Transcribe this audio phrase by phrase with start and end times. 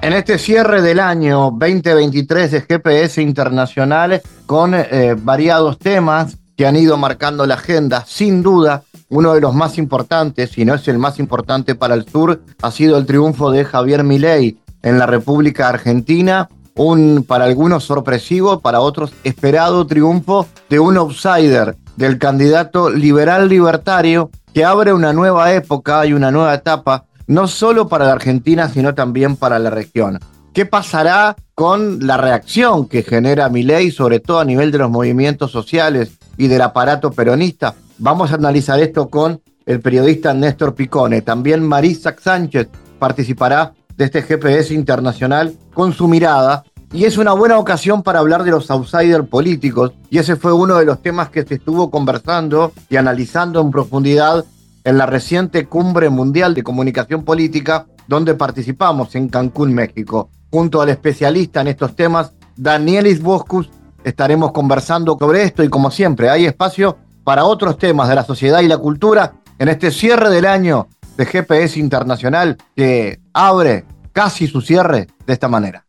[0.00, 6.76] En este cierre del año 2023 de GPS Internacional, con eh, variados temas que han
[6.76, 10.98] ido marcando la agenda, sin duda, uno de los más importantes, si no es el
[10.98, 15.68] más importante para el sur, ha sido el triunfo de Javier Milei en la República
[15.68, 23.48] Argentina, un para algunos sorpresivo, para otros esperado triunfo de un outsider, del candidato liberal
[23.48, 28.68] libertario, que abre una nueva época y una nueva etapa no solo para la Argentina,
[28.68, 30.18] sino también para la región.
[30.52, 34.90] ¿Qué pasará con la reacción que genera mi ley, sobre todo a nivel de los
[34.90, 37.74] movimientos sociales y del aparato peronista?
[37.98, 41.20] Vamos a analizar esto con el periodista Néstor Picone.
[41.22, 42.68] También Marisa Sánchez
[42.98, 46.64] participará de este GPS internacional con su mirada.
[46.92, 49.92] Y es una buena ocasión para hablar de los outsiders políticos.
[50.08, 54.44] Y ese fue uno de los temas que se estuvo conversando y analizando en profundidad
[54.84, 60.30] en la reciente Cumbre Mundial de Comunicación Política, donde participamos en Cancún, México.
[60.50, 63.70] Junto al especialista en estos temas, Danielis Boscus,
[64.04, 68.60] estaremos conversando sobre esto y como siempre, hay espacio para otros temas de la sociedad
[68.60, 74.60] y la cultura en este cierre del año de GPS Internacional que abre casi su
[74.60, 75.84] cierre de esta manera.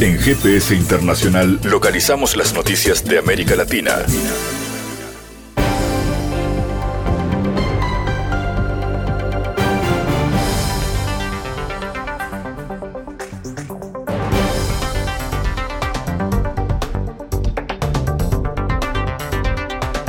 [0.00, 3.92] En GPS Internacional localizamos las noticias de América Latina.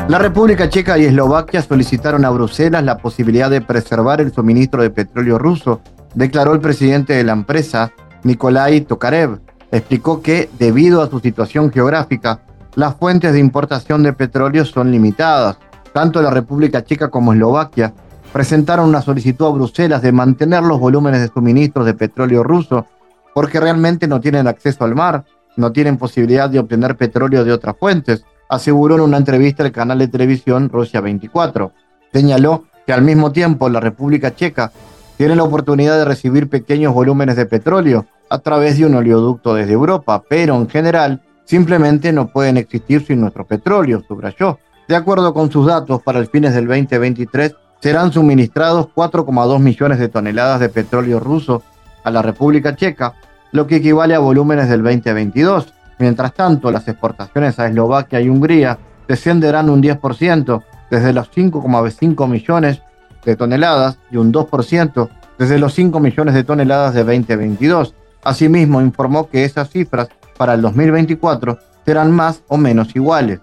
[0.09, 4.89] La República Checa y Eslovaquia solicitaron a Bruselas la posibilidad de preservar el suministro de
[4.89, 5.81] petróleo ruso,
[6.15, 7.91] declaró el presidente de la empresa,
[8.23, 9.39] Nikolai Tokarev.
[9.71, 12.39] Explicó que, debido a su situación geográfica,
[12.73, 15.59] las fuentes de importación de petróleo son limitadas.
[15.93, 17.93] Tanto la República Checa como Eslovaquia
[18.33, 22.87] presentaron una solicitud a Bruselas de mantener los volúmenes de suministros de petróleo ruso
[23.35, 25.25] porque realmente no tienen acceso al mar,
[25.55, 29.99] no tienen posibilidad de obtener petróleo de otras fuentes aseguró en una entrevista al canal
[29.99, 31.71] de televisión Rusia 24.
[32.11, 34.71] Señaló que al mismo tiempo la República Checa
[35.15, 39.73] tiene la oportunidad de recibir pequeños volúmenes de petróleo a través de un oleoducto desde
[39.73, 44.59] Europa, pero en general simplemente no pueden existir sin nuestro petróleo, subrayó.
[44.87, 50.09] De acuerdo con sus datos, para el fines del 2023 serán suministrados 4,2 millones de
[50.09, 51.63] toneladas de petróleo ruso
[52.03, 53.13] a la República Checa,
[53.51, 55.73] lo que equivale a volúmenes del 2022.
[55.99, 62.81] Mientras tanto, las exportaciones a Eslovaquia y Hungría descenderán un 10% desde los 5,5 millones
[63.25, 67.93] de toneladas y un 2% desde los 5 millones de toneladas de 2022.
[68.23, 73.41] Asimismo, informó que esas cifras para el 2024 serán más o menos iguales.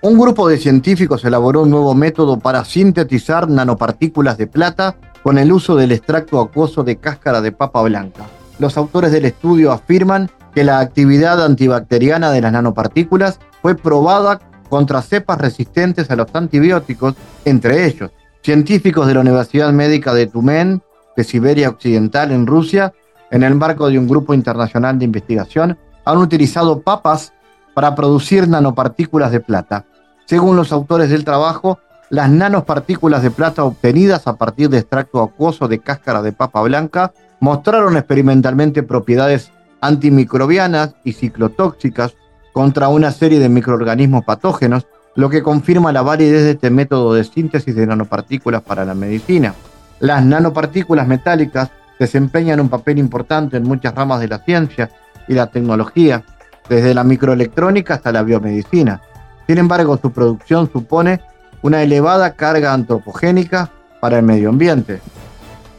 [0.00, 5.52] Un grupo de científicos elaboró un nuevo método para sintetizar nanopartículas de plata con el
[5.52, 8.24] uso del extracto acuoso de cáscara de papa blanca.
[8.62, 14.38] Los autores del estudio afirman que la actividad antibacteriana de las nanopartículas fue probada
[14.70, 18.12] contra cepas resistentes a los antibióticos, entre ellos
[18.44, 20.80] científicos de la Universidad Médica de Tumen,
[21.16, 22.92] de Siberia Occidental en Rusia,
[23.32, 27.32] en el marco de un grupo internacional de investigación, han utilizado papas
[27.74, 29.86] para producir nanopartículas de plata.
[30.26, 31.80] Según los autores del trabajo,
[32.10, 37.12] las nanopartículas de plata obtenidas a partir de extracto acuoso de cáscara de papa blanca
[37.42, 42.14] mostraron experimentalmente propiedades antimicrobianas y ciclotóxicas
[42.52, 44.86] contra una serie de microorganismos patógenos,
[45.16, 49.54] lo que confirma la validez de este método de síntesis de nanopartículas para la medicina.
[49.98, 54.90] Las nanopartículas metálicas desempeñan un papel importante en muchas ramas de la ciencia
[55.26, 56.22] y la tecnología,
[56.68, 59.00] desde la microelectrónica hasta la biomedicina.
[59.48, 61.20] Sin embargo, su producción supone
[61.62, 63.68] una elevada carga antropogénica
[64.00, 65.00] para el medio ambiente.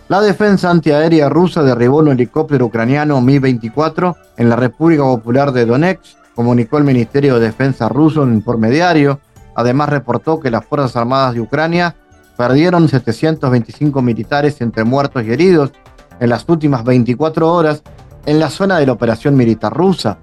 [0.09, 6.17] La defensa antiaérea rusa derribó un helicóptero ucraniano Mi-24 en la República Popular de Donetsk,
[6.35, 9.21] comunicó el Ministerio de Defensa ruso en un informe diario.
[9.55, 11.95] Además reportó que las Fuerzas Armadas de Ucrania
[12.35, 15.71] perdieron 725 militares entre muertos y heridos
[16.19, 17.81] en las últimas 24 horas
[18.25, 20.17] en la zona de la operación militar rusa.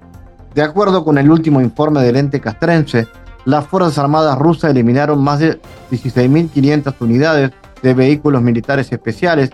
[0.53, 3.07] De acuerdo con el último informe del ente castrense,
[3.45, 7.51] las Fuerzas Armadas rusas eliminaron más de 16.500 unidades
[7.81, 9.49] de vehículos militares especiales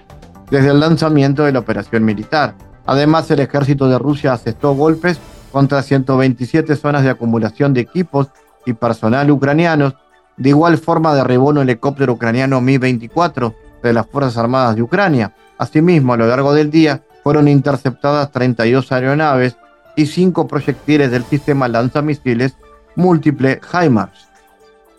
[0.49, 2.55] desde el lanzamiento de la operación militar.
[2.85, 5.19] Además, el ejército de Rusia asestó golpes
[5.51, 8.27] contra 127 zonas de acumulación de equipos
[8.65, 9.95] y personal ucranianos.
[10.37, 13.53] De igual forma derribó un helicóptero ucraniano Mi-24
[13.83, 15.33] de las Fuerzas Armadas de Ucrania.
[15.57, 19.57] Asimismo, a lo largo del día fueron interceptadas 32 aeronaves
[19.95, 22.55] y 5 proyectiles del sistema lanzamisiles
[22.95, 24.27] múltiple HIMARS.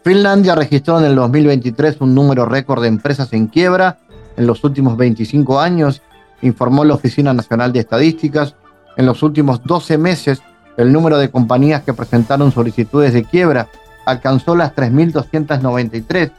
[0.05, 3.99] Finlandia registró en el 2023 un número récord de empresas en quiebra
[4.39, 6.01] en los últimos 25 años,
[6.41, 8.55] informó la Oficina Nacional de Estadísticas.
[8.97, 10.41] En los últimos 12 meses,
[10.77, 13.69] el número de compañías que presentaron solicitudes de quiebra
[14.07, 16.31] alcanzó las 3.293,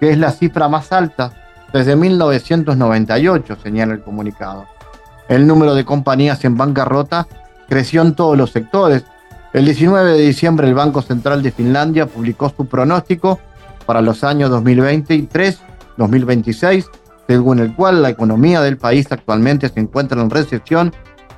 [0.00, 1.32] que es la cifra más alta
[1.72, 4.66] desde 1998, señala el comunicado.
[5.28, 7.26] El número de compañías en bancarrota
[7.68, 9.04] creció en todos los sectores.
[9.52, 13.40] El 19 de diciembre el Banco Central de Finlandia publicó su pronóstico
[13.84, 16.86] para los años 2023-2026,
[17.28, 20.94] según el cual la economía del país actualmente se encuentra en recesión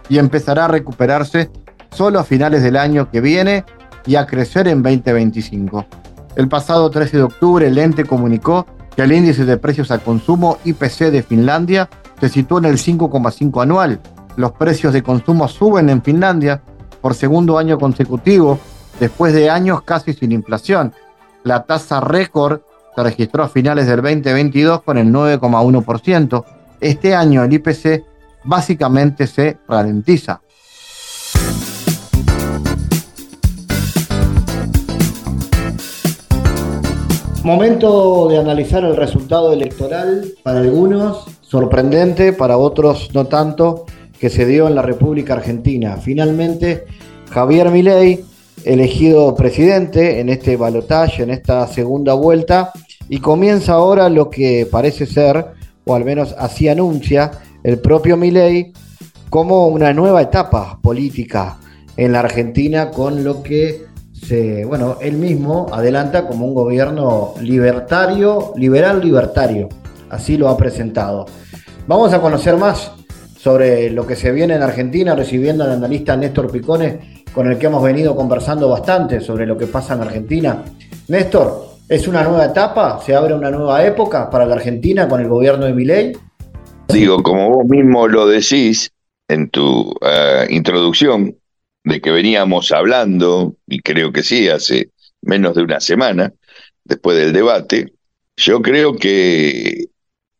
[0.08, 1.50] y empezará a recuperarse
[1.90, 3.64] solo a finales del año que viene
[4.06, 5.84] y a crecer en 2025.
[6.36, 10.58] El pasado 13 de octubre el ente comunicó que el índice de precios al consumo
[10.64, 11.90] IPC de Finlandia
[12.20, 14.00] se situó en el 5,5 anual.
[14.36, 16.62] Los precios de consumo suben en Finlandia
[17.00, 18.60] por segundo año consecutivo,
[19.00, 20.92] después de años casi sin inflación.
[21.42, 22.60] La tasa récord
[22.94, 26.44] se registró a finales del 2022 con el 9,1%.
[26.80, 28.04] Este año el IPC
[28.44, 30.40] básicamente se ralentiza.
[37.42, 43.86] Momento de analizar el resultado electoral, para algunos sorprendente, para otros no tanto,
[44.18, 45.96] que se dio en la República Argentina.
[45.96, 46.84] Finalmente,
[47.30, 48.24] Javier Milei,
[48.64, 52.72] elegido presidente en este balotaje, en esta segunda vuelta,
[53.08, 55.44] y comienza ahora lo que parece ser,
[55.84, 57.30] o al menos así anuncia,
[57.62, 58.72] el propio Milei,
[59.28, 61.58] como una nueva etapa política
[61.96, 63.90] en la Argentina con lo que
[64.68, 69.68] bueno, él mismo adelanta como un gobierno libertario, liberal libertario,
[70.08, 71.26] así lo ha presentado.
[71.86, 72.92] Vamos a conocer más
[73.36, 77.66] sobre lo que se viene en Argentina, recibiendo al analista Néstor Picone, con el que
[77.66, 80.64] hemos venido conversando bastante sobre lo que pasa en Argentina.
[81.08, 83.00] Néstor, ¿es una nueva etapa?
[83.04, 86.12] ¿Se abre una nueva época para la Argentina con el gobierno de Milei?
[86.88, 88.92] Digo, como vos mismo lo decís
[89.28, 91.36] en tu eh, introducción,
[91.84, 94.90] de que veníamos hablando, y creo que sí, hace
[95.22, 96.32] menos de una semana,
[96.84, 97.92] después del debate,
[98.36, 99.86] yo creo que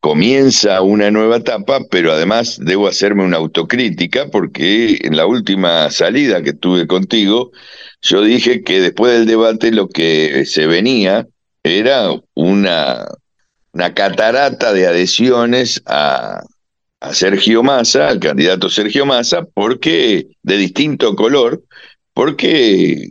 [0.00, 6.42] comienza una nueva etapa, pero además debo hacerme una autocrítica porque en la última salida
[6.42, 7.52] que tuve contigo,
[8.02, 11.26] yo dije que después del debate lo que se venía
[11.62, 13.06] era una,
[13.72, 16.42] una catarata de adhesiones a,
[17.12, 21.64] Sergio Massa, al candidato Sergio Massa, porque de distinto color,
[22.12, 23.08] porque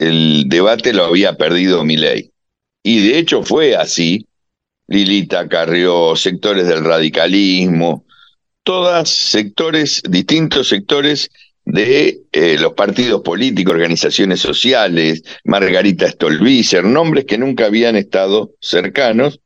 [0.00, 2.32] el debate lo había perdido Milei.
[2.82, 4.26] Y de hecho fue así.
[4.88, 8.04] Lilita Carrió, sectores del radicalismo,
[8.62, 11.30] todas sectores, distintos sectores
[11.64, 19.40] de eh, los partidos políticos, organizaciones sociales, Margarita Stolbizer, nombres que nunca habían estado cercanos,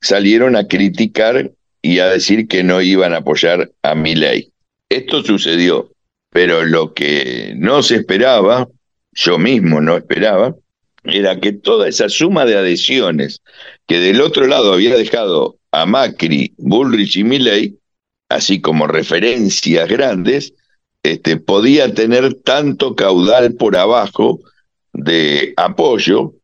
[0.00, 4.52] salieron a criticar y a decir que no iban a apoyar a mi ley.
[4.88, 5.92] Esto sucedió,
[6.30, 8.68] pero lo que no se esperaba,
[9.12, 10.56] yo mismo no esperaba,
[11.04, 13.40] era que toda esa suma de adhesiones
[13.86, 17.78] que del otro lado había dejado a Macri, Bullrich y Milley,
[18.28, 20.54] así como referencias grandes,
[21.02, 24.40] este, podía tener tanto caudal por abajo
[24.92, 26.34] de apoyo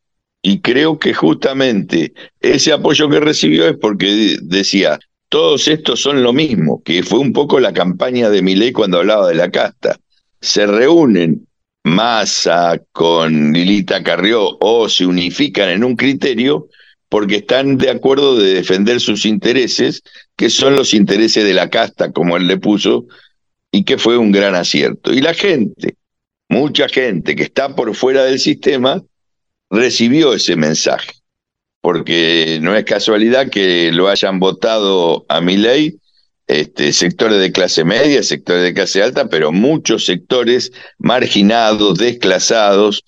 [0.43, 4.99] y creo que justamente ese apoyo que recibió es porque decía,
[5.29, 9.29] todos estos son lo mismo, que fue un poco la campaña de Milei cuando hablaba
[9.29, 9.99] de la casta.
[10.41, 11.46] Se reúnen
[11.87, 16.67] Massa con Lilita Carrió o se unifican en un criterio
[17.09, 20.03] porque están de acuerdo de defender sus intereses,
[20.37, 23.07] que son los intereses de la casta, como él le puso,
[23.71, 25.13] y que fue un gran acierto.
[25.13, 25.95] Y la gente,
[26.49, 29.01] mucha gente que está por fuera del sistema,
[29.71, 31.13] recibió ese mensaje
[31.87, 36.01] porque no es casualidad que lo hayan votado a mi ley
[36.47, 43.05] este, sectores de clase media, sectores de clase alta, pero muchos sectores marginados, desclasados,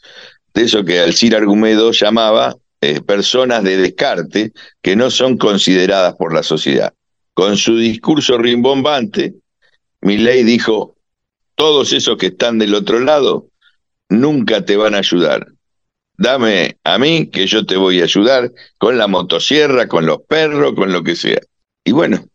[0.54, 4.52] de eso que Alcir Argumedo llamaba eh, personas de descarte
[4.82, 6.92] que no son consideradas por la sociedad.
[7.34, 9.34] Con su discurso rimbombante,
[10.00, 10.96] ley dijo,
[11.54, 13.46] todos esos que están del otro lado
[14.08, 15.46] nunca te van a ayudar
[16.18, 20.74] dame a mí que yo te voy a ayudar con la motosierra, con los perros,
[20.74, 21.40] con lo que sea.
[21.84, 22.26] Y bueno,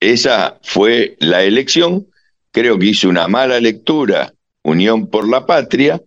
[0.00, 2.06] esa fue la elección.
[2.50, 6.02] Creo que hizo una mala lectura, Unión por la Patria,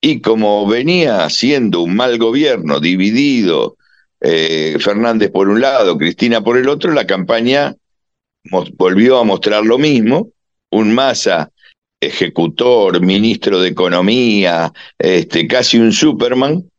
[0.00, 3.76] y como venía siendo un mal gobierno dividido,
[4.20, 7.74] eh, Fernández por un lado, Cristina por el otro, la campaña
[8.76, 10.28] volvió a mostrar lo mismo,
[10.70, 11.50] un masa
[12.00, 16.70] ejecutor, ministro de Economía, este, casi un Superman,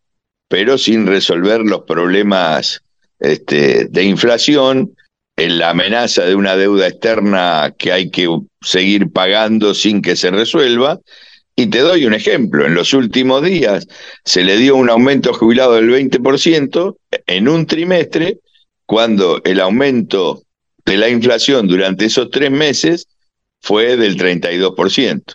[0.47, 2.81] pero sin resolver los problemas
[3.19, 4.95] este, de inflación,
[5.37, 8.27] en la amenaza de una deuda externa que hay que
[8.61, 10.99] seguir pagando sin que se resuelva.
[11.57, 13.87] Y te doy un ejemplo, en los últimos días
[14.25, 18.39] se le dio un aumento jubilado del 20% en un trimestre,
[18.85, 20.43] cuando el aumento
[20.85, 23.07] de la inflación durante esos tres meses
[23.61, 25.33] fue del 32%.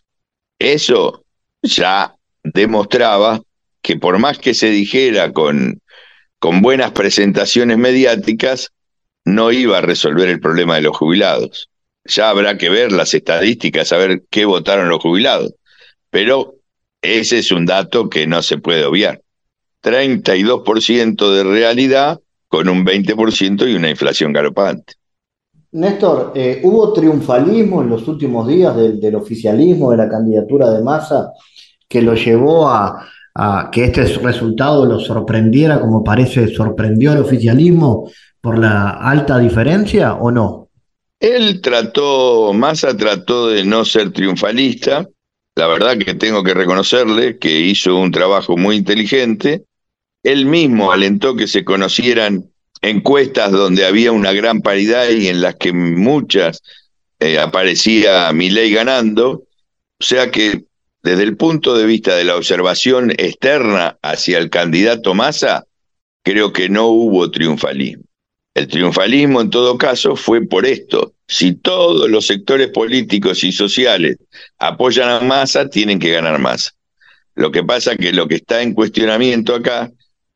[0.59, 1.25] Eso
[1.63, 2.15] ya
[2.45, 3.41] demostraba
[3.83, 5.81] que por más que se dijera con,
[6.39, 8.73] con buenas presentaciones mediáticas,
[9.25, 11.71] no iba a resolver el problema de los jubilados.
[12.05, 15.55] Ya habrá que ver las estadísticas, saber qué votaron los jubilados.
[16.11, 16.55] Pero
[17.03, 19.23] ese es un dato que no se puede obviar.
[19.83, 24.95] 32% de realidad con un 20% y una inflación galopante.
[25.73, 31.33] Néstor, eh, ¿hubo triunfalismo en los últimos días del, oficialismo, de la candidatura de Massa,
[31.89, 33.07] que lo llevó a,
[33.71, 38.11] que este resultado lo sorprendiera como parece sorprendió al oficialismo
[38.41, 40.69] por la alta diferencia o no?
[41.21, 45.07] Él trató, Massa trató de no ser triunfalista.
[45.55, 49.65] La verdad que tengo que reconocerle que hizo un trabajo muy inteligente.
[50.23, 55.57] Él mismo alentó que se conocieran encuestas donde había una gran paridad y en las
[55.57, 56.63] que muchas
[57.19, 59.45] eh, aparecía Milei ganando.
[59.99, 60.65] O sea que
[61.03, 65.67] desde el punto de vista de la observación externa hacia el candidato Massa,
[66.23, 68.05] creo que no hubo triunfalismo.
[68.61, 71.15] El triunfalismo en todo caso fue por esto.
[71.27, 74.19] Si todos los sectores políticos y sociales
[74.59, 76.75] apoyan a Massa, tienen que ganar más.
[77.35, 79.91] Lo que pasa es que lo que está en cuestionamiento acá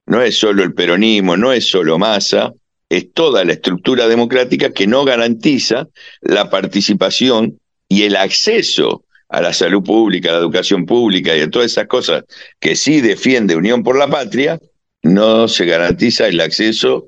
[0.06, 2.54] no es solo el peronismo, no es solo Massa,
[2.88, 5.88] es toda la estructura democrática que no garantiza
[6.22, 11.50] la participación y el acceso a la salud pública, a la educación pública y a
[11.50, 12.24] todas esas cosas
[12.58, 14.58] que sí defiende Unión por la Patria,
[15.02, 17.06] no se garantiza el acceso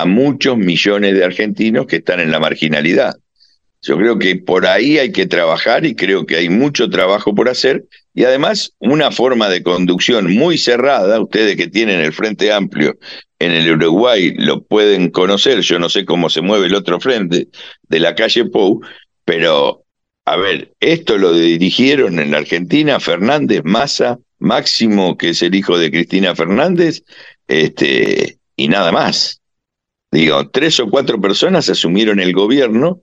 [0.00, 3.16] a muchos millones de argentinos que están en la marginalidad.
[3.82, 7.48] Yo creo que por ahí hay que trabajar y creo que hay mucho trabajo por
[7.48, 7.84] hacer
[8.14, 12.98] y además una forma de conducción muy cerrada, ustedes que tienen el Frente Amplio
[13.38, 17.48] en el Uruguay lo pueden conocer, yo no sé cómo se mueve el otro frente
[17.82, 18.80] de la calle Pou,
[19.24, 19.84] pero
[20.24, 25.78] a ver, esto lo dirigieron en la Argentina Fernández, Massa, Máximo, que es el hijo
[25.78, 27.04] de Cristina Fernández,
[27.46, 29.40] este, y nada más.
[30.10, 33.00] Digo, tres o cuatro personas asumieron el gobierno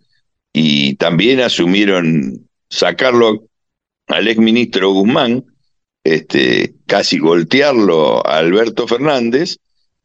[0.53, 3.45] y también asumieron sacarlo
[4.07, 5.45] al exministro Guzmán,
[6.03, 9.57] este, casi golpearlo a Alberto Fernández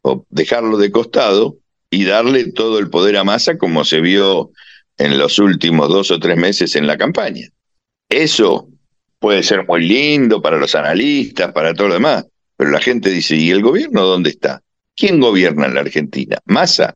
[0.02, 1.56] o dejarlo de costado
[1.90, 4.50] y darle todo el poder a Massa como se vio
[4.96, 7.48] en los últimos dos o tres meses en la campaña.
[8.08, 8.68] Eso
[9.18, 12.26] puede ser muy lindo para los analistas, para todo lo demás,
[12.56, 14.62] pero la gente dice, ¿y el gobierno dónde está?
[14.98, 16.38] ¿Quién gobierna en la Argentina?
[16.44, 16.94] ¿Massa?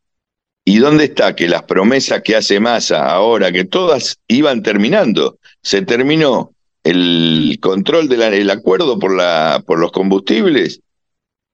[0.64, 5.82] ¿Y dónde está que las promesas que hace Massa ahora, que todas iban terminando, se
[5.82, 10.80] terminó el control del acuerdo por, los combustibles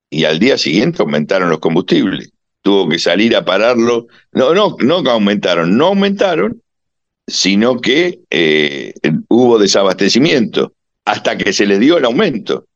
[0.08, 2.30] y al día siguiente aumentaron los combustibles?
[2.62, 4.06] Tuvo que salir a pararlo.
[4.32, 6.62] No, no, no aumentaron, no aumentaron,
[7.26, 8.94] sino que eh,
[9.28, 10.72] hubo desabastecimiento
[11.04, 12.67] hasta que se le dio el aumento.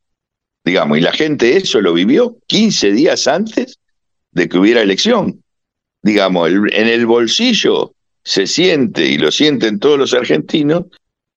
[0.64, 3.78] Digamos, y la gente eso lo vivió 15 días antes
[4.30, 5.42] de que hubiera elección
[6.02, 10.84] digamos, en el bolsillo se siente, y lo sienten todos los argentinos,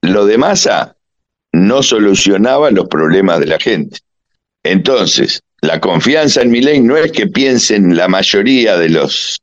[0.02, 0.96] lo de masa
[1.52, 4.00] no solucionaba los problemas de la gente.
[4.64, 9.40] Entonces, la confianza en mi ley no es que piensen la mayoría de los,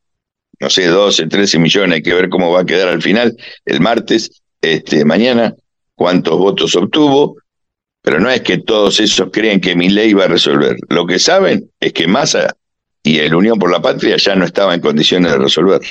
[0.60, 3.80] no sé, 12, 13 millones, hay que ver cómo va a quedar al final el
[3.80, 5.54] martes, este, mañana,
[5.94, 7.38] cuántos votos obtuvo,
[8.02, 10.76] pero no es que todos esos creen que mi ley va a resolver.
[10.88, 12.54] Lo que saben es que Massa
[13.02, 15.88] y el Unión por la Patria ya no estaba en condiciones de resolverlo.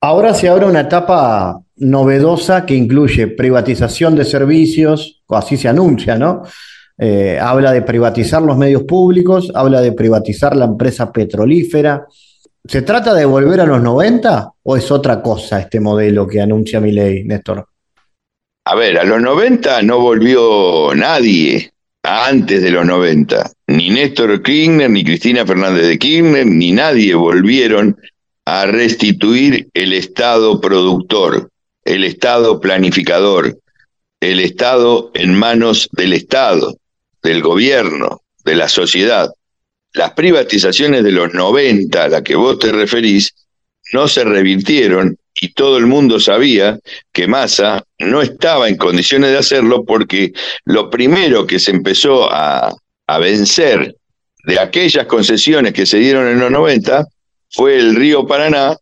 [0.00, 6.42] Ahora se abre una etapa novedosa que incluye privatización de servicios, así se anuncia, ¿no?
[6.98, 12.06] Eh, habla de privatizar los medios públicos, habla de privatizar la empresa petrolífera.
[12.64, 16.80] ¿Se trata de volver a los 90 o es otra cosa este modelo que anuncia
[16.80, 17.66] mi ley, Néstor?
[18.68, 23.52] A ver, a los 90 no volvió nadie antes de los 90.
[23.68, 27.96] Ni Néstor Kirchner, ni Cristina Fernández de Kirchner, ni nadie volvieron
[28.44, 31.48] a restituir el Estado productor,
[31.84, 33.56] el Estado planificador,
[34.20, 36.76] el Estado en manos del Estado,
[37.22, 39.30] del gobierno, de la sociedad.
[39.92, 43.32] Las privatizaciones de los 90 a las que vos te referís
[43.92, 46.78] no se revirtieron y todo el mundo sabía
[47.12, 50.32] que Massa no estaba en condiciones de hacerlo porque
[50.64, 52.74] lo primero que se empezó a,
[53.20, 53.94] vencer
[54.44, 57.06] de aquellas concesiones que se dieron en los 90
[57.50, 58.76] fue el río Paraná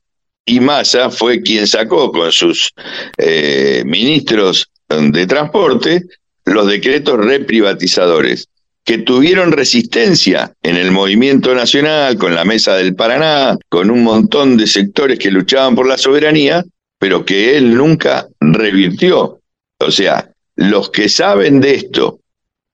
[0.47, 2.73] y Massa fue quien sacó con sus
[3.19, 6.03] eh, ministros de transporte
[6.47, 8.49] los decretos reprivatizadores
[8.85, 14.57] que tuvieron resistencia en el movimiento nacional, con la Mesa del Paraná, con un montón
[14.57, 16.64] de sectores que luchaban por la soberanía,
[16.99, 19.41] pero que él nunca revirtió.
[19.79, 22.21] O sea, los que saben de esto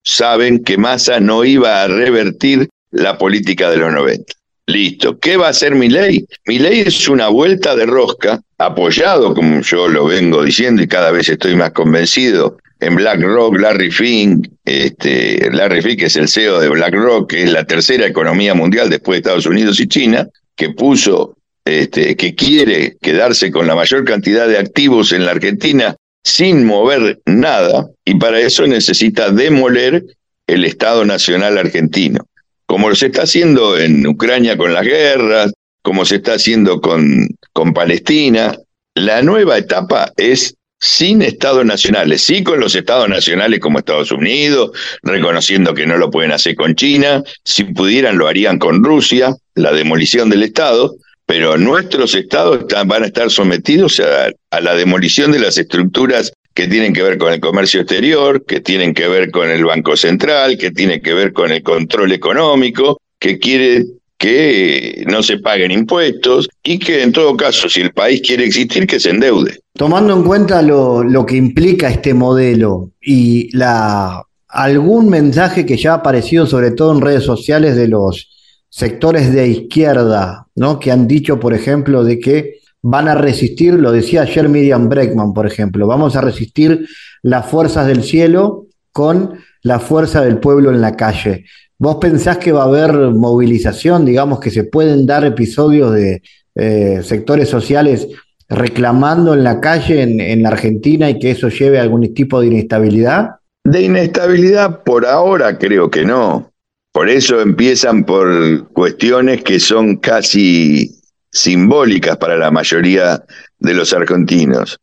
[0.04, 4.32] saben que Massa no iba a revertir la política de los 90.
[4.66, 5.18] Listo.
[5.18, 6.26] ¿Qué va a hacer mi ley?
[6.46, 11.10] Mi ley es una vuelta de rosca, apoyado, como yo lo vengo diciendo y cada
[11.10, 16.68] vez estoy más convencido, en BlackRock, Larry Fink, este, Larry Fink es el CEO de
[16.68, 21.36] BlackRock, que es la tercera economía mundial después de Estados Unidos y China, que puso,
[21.64, 25.94] este, que quiere quedarse con la mayor cantidad de activos en la Argentina
[26.24, 30.04] sin mover nada, y para eso necesita demoler
[30.46, 32.26] el Estado Nacional argentino,
[32.66, 37.72] como se está haciendo en Ucrania con las guerras, como se está haciendo con, con
[37.72, 38.56] Palestina.
[38.94, 44.70] La nueva etapa es sin estados nacionales, sí con los estados nacionales como Estados Unidos,
[45.02, 49.72] reconociendo que no lo pueden hacer con China, si pudieran lo harían con Rusia, la
[49.72, 50.96] demolición del Estado,
[51.26, 56.66] pero nuestros estados van a estar sometidos a, a la demolición de las estructuras que
[56.66, 60.58] tienen que ver con el comercio exterior, que tienen que ver con el Banco Central,
[60.58, 63.84] que tienen que ver con el control económico, que quiere
[64.18, 68.86] que no se paguen impuestos y que en todo caso, si el país quiere existir,
[68.86, 69.59] que se endeude.
[69.72, 75.92] Tomando en cuenta lo, lo que implica este modelo y la, algún mensaje que ya
[75.92, 78.28] ha aparecido sobre todo en redes sociales de los
[78.68, 80.78] sectores de izquierda, ¿no?
[80.78, 85.34] que han dicho, por ejemplo, de que van a resistir, lo decía ayer Miriam Breckman,
[85.34, 86.88] por ejemplo, vamos a resistir
[87.22, 91.44] las fuerzas del cielo con la fuerza del pueblo en la calle.
[91.78, 96.22] ¿Vos pensás que va a haber movilización, digamos, que se pueden dar episodios de
[96.54, 98.08] eh, sectores sociales
[98.50, 102.40] reclamando en la calle en, en, la Argentina y que eso lleve a algún tipo
[102.40, 103.36] de inestabilidad?
[103.64, 106.50] De inestabilidad por ahora creo que no.
[106.92, 113.22] Por eso empiezan por cuestiones que son casi simbólicas para la mayoría
[113.60, 114.78] de los argentinos,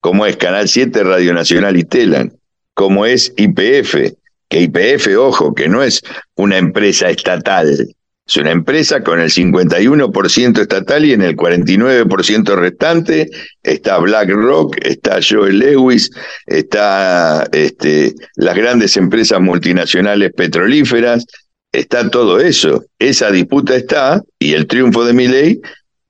[0.00, 2.32] como es Canal 7, Radio Nacional y Telan,
[2.74, 4.14] como es IPF,
[4.48, 6.02] que IPF, ojo, que no es
[6.36, 7.94] una empresa estatal,
[8.30, 13.28] es una empresa con el 51% estatal y en el 49% restante.
[13.64, 16.12] Está BlackRock, está Joe Lewis,
[16.46, 21.26] está este, las grandes empresas multinacionales petrolíferas,
[21.72, 22.84] está todo eso.
[23.00, 25.60] Esa disputa está y el triunfo de mi ley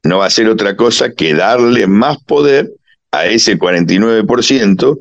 [0.02, 2.70] no va a ser otra cosa que darle más poder
[3.12, 4.98] a ese 49%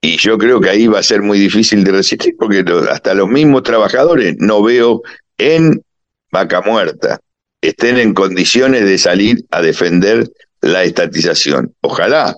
[0.00, 3.28] y yo creo que ahí va a ser muy difícil de resistir porque hasta los
[3.28, 5.02] mismos trabajadores no veo
[5.38, 5.82] en
[6.30, 7.20] vaca muerta
[7.60, 10.28] estén en condiciones de salir a defender
[10.60, 11.74] la estatización.
[11.80, 12.34] Ojalá,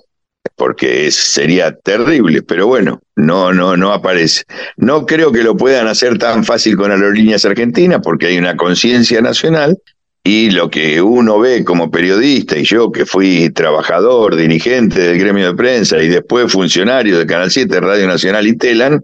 [0.55, 4.43] porque sería terrible, pero bueno, no, no, no aparece.
[4.77, 9.21] No creo que lo puedan hacer tan fácil con aerolíneas argentinas porque hay una conciencia
[9.21, 9.77] nacional
[10.23, 15.47] y lo que uno ve como periodista, y yo que fui trabajador, dirigente del gremio
[15.47, 19.03] de prensa y después funcionario de Canal 7, Radio Nacional y Telan,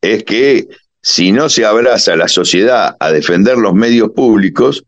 [0.00, 0.66] es que
[1.06, 4.82] si no se abraza la sociedad a defender los medios públicos,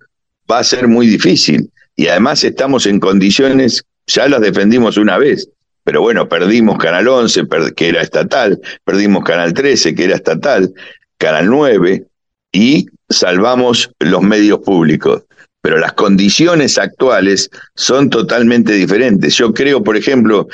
[0.50, 1.70] va a ser muy difícil.
[1.94, 5.48] Y además estamos en condiciones, ya las defendimos una vez,
[5.84, 7.44] pero bueno, perdimos Canal 11,
[7.76, 10.74] que era estatal, perdimos Canal 13, que era estatal,
[11.18, 12.04] Canal 9,
[12.50, 15.22] y salvamos los medios públicos
[15.60, 19.34] pero las condiciones actuales son totalmente diferentes.
[19.34, 20.46] Yo creo, por ejemplo,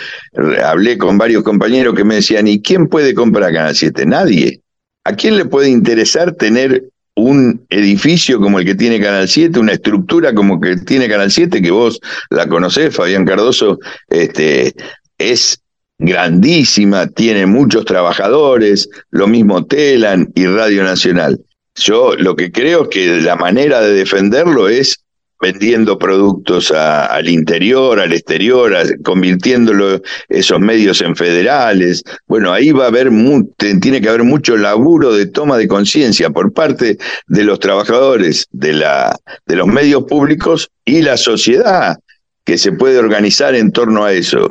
[0.64, 4.06] hablé con varios compañeros que me decían, ¿y quién puede comprar Canal 7?
[4.06, 4.63] Nadie.
[5.04, 6.84] ¿A quién le puede interesar tener
[7.16, 11.62] un edificio como el que tiene Canal 7, una estructura como que tiene Canal 7,
[11.62, 14.74] que vos la conocés, Fabián Cardoso, este,
[15.18, 15.60] es
[15.98, 21.40] grandísima, tiene muchos trabajadores, lo mismo Telan y Radio Nacional.
[21.76, 25.03] Yo lo que creo es que la manera de defenderlo es
[25.44, 32.02] vendiendo productos al interior, al exterior, convirtiéndolo esos medios en federales.
[32.26, 33.10] Bueno, ahí va a haber
[33.58, 38.72] tiene que haber mucho laburo de toma de conciencia por parte de los trabajadores de
[38.72, 41.98] la de los medios públicos y la sociedad
[42.46, 44.48] que se puede organizar en torno a eso.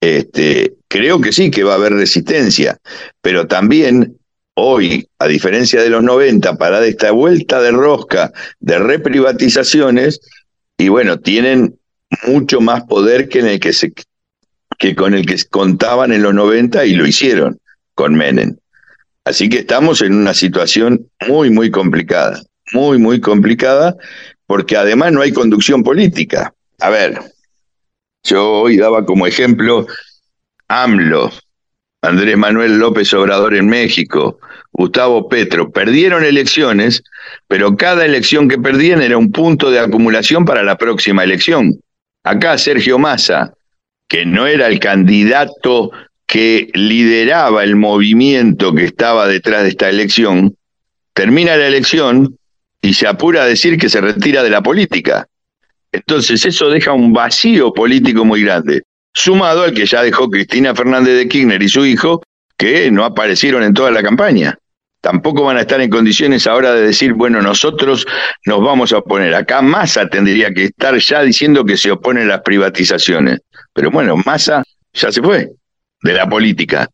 [0.00, 2.78] este, creo que sí, que va a haber resistencia,
[3.20, 4.16] pero también
[4.54, 10.20] hoy, a diferencia de los 90, para esta vuelta de rosca de reprivatizaciones,
[10.78, 11.78] y bueno, tienen
[12.26, 13.92] mucho más poder que, que, se,
[14.78, 17.58] que con el que contaban en los 90 y lo hicieron
[17.94, 18.56] con Menem.
[19.24, 23.96] Así que estamos en una situación muy, muy complicada, muy, muy complicada,
[24.46, 26.54] porque además no hay conducción política.
[26.80, 27.20] A ver,
[28.24, 29.86] yo hoy daba como ejemplo
[30.68, 31.30] AMLO,
[32.02, 34.38] Andrés Manuel López Obrador en México,
[34.72, 37.02] Gustavo Petro, perdieron elecciones,
[37.46, 41.78] pero cada elección que perdían era un punto de acumulación para la próxima elección.
[42.24, 43.52] Acá Sergio Massa,
[44.08, 45.90] que no era el candidato
[46.26, 50.56] que lideraba el movimiento que estaba detrás de esta elección,
[51.12, 52.36] termina la elección
[52.80, 55.26] y se apura a decir que se retira de la política.
[55.92, 58.82] Entonces eso deja un vacío político muy grande,
[59.12, 62.22] sumado al que ya dejó Cristina Fernández de Kirchner y su hijo,
[62.56, 64.58] que no aparecieron en toda la campaña.
[65.00, 68.06] Tampoco van a estar en condiciones ahora de decir, bueno, nosotros
[68.44, 69.34] nos vamos a oponer.
[69.34, 73.40] Acá Massa tendría que estar ya diciendo que se opone a las privatizaciones.
[73.72, 75.48] Pero bueno, Massa ya se fue
[76.02, 76.88] de la política.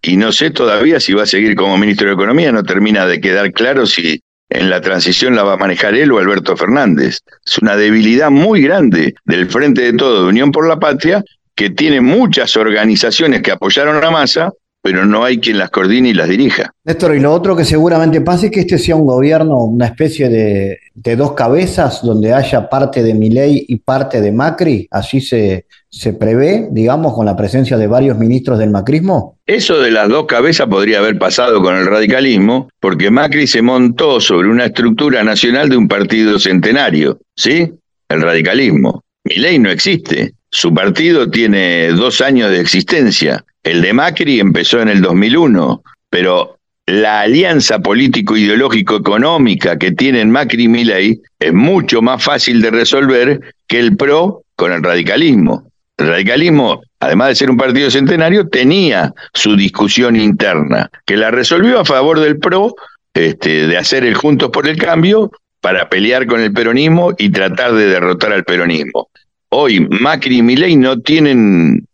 [0.00, 3.20] Y no sé todavía si va a seguir como ministro de Economía, no termina de
[3.20, 7.18] quedar claro si en la transición la va a manejar él o Alberto Fernández.
[7.44, 11.22] Es una debilidad muy grande del Frente de Todo de Unión por la Patria,
[11.60, 16.14] que tiene muchas organizaciones que apoyaron a Massa, pero no hay quien las coordine y
[16.14, 16.72] las dirija.
[16.84, 20.30] Néstor, y lo otro que seguramente pase es que este sea un gobierno, una especie
[20.30, 25.66] de, de dos cabezas, donde haya parte de Milei y parte de Macri, así se,
[25.90, 29.36] se prevé, digamos, con la presencia de varios ministros del macrismo?
[29.44, 34.18] Eso de las dos cabezas podría haber pasado con el radicalismo, porque Macri se montó
[34.18, 37.70] sobre una estructura nacional de un partido centenario, ¿sí?
[38.08, 39.04] El radicalismo.
[39.24, 40.32] Milei no existe.
[40.50, 43.44] Su partido tiene dos años de existencia.
[43.62, 50.68] El de Macri empezó en el 2001, pero la alianza político-ideológico-económica que tienen Macri y
[50.68, 55.70] Milei es mucho más fácil de resolver que el PRO con el radicalismo.
[55.96, 61.78] El radicalismo, además de ser un partido centenario, tenía su discusión interna, que la resolvió
[61.78, 62.74] a favor del PRO,
[63.14, 67.74] este, de hacer el Juntos por el Cambio, para pelear con el peronismo y tratar
[67.74, 69.10] de derrotar al peronismo.
[69.50, 71.84] Hoy Macri y Milei no tienen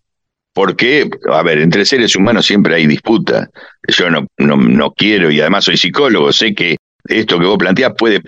[0.52, 3.48] por qué, a ver, entre seres humanos siempre hay disputa.
[3.88, 8.20] Yo no, no, quiero, y además soy psicólogo, sé que esto que vos planteás puede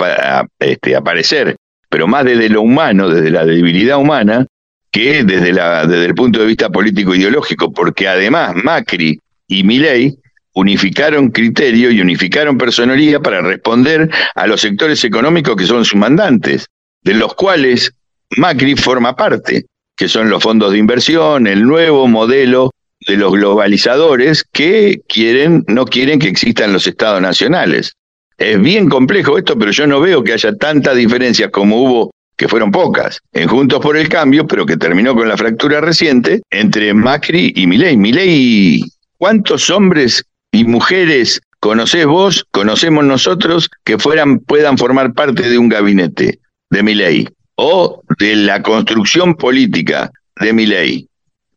[0.58, 1.56] este, aparecer,
[1.88, 4.46] pero más desde lo humano, desde la debilidad humana,
[4.90, 10.18] que desde, la, desde el punto de vista político-ideológico, porque además Macri y Milei
[10.54, 16.66] unificaron criterio y unificaron personalidad para responder a los sectores económicos que son sus mandantes,
[17.02, 17.92] de los cuales
[18.36, 19.64] Macri forma parte,
[19.96, 22.70] que son los fondos de inversión, el nuevo modelo
[23.06, 27.94] de los globalizadores que quieren, no quieren que existan los estados nacionales.
[28.36, 32.48] Es bien complejo esto, pero yo no veo que haya tantas diferencias como hubo, que
[32.48, 36.94] fueron pocas, en Juntos por el Cambio, pero que terminó con la fractura reciente entre
[36.94, 37.96] Macri y Milei.
[37.96, 38.84] Milei,
[39.16, 45.68] ¿cuántos hombres y mujeres conocés vos, conocemos nosotros, que fueran, puedan formar parte de un
[45.68, 46.38] gabinete
[46.70, 47.28] de Milei?
[47.60, 51.08] O de la construcción política de Milei.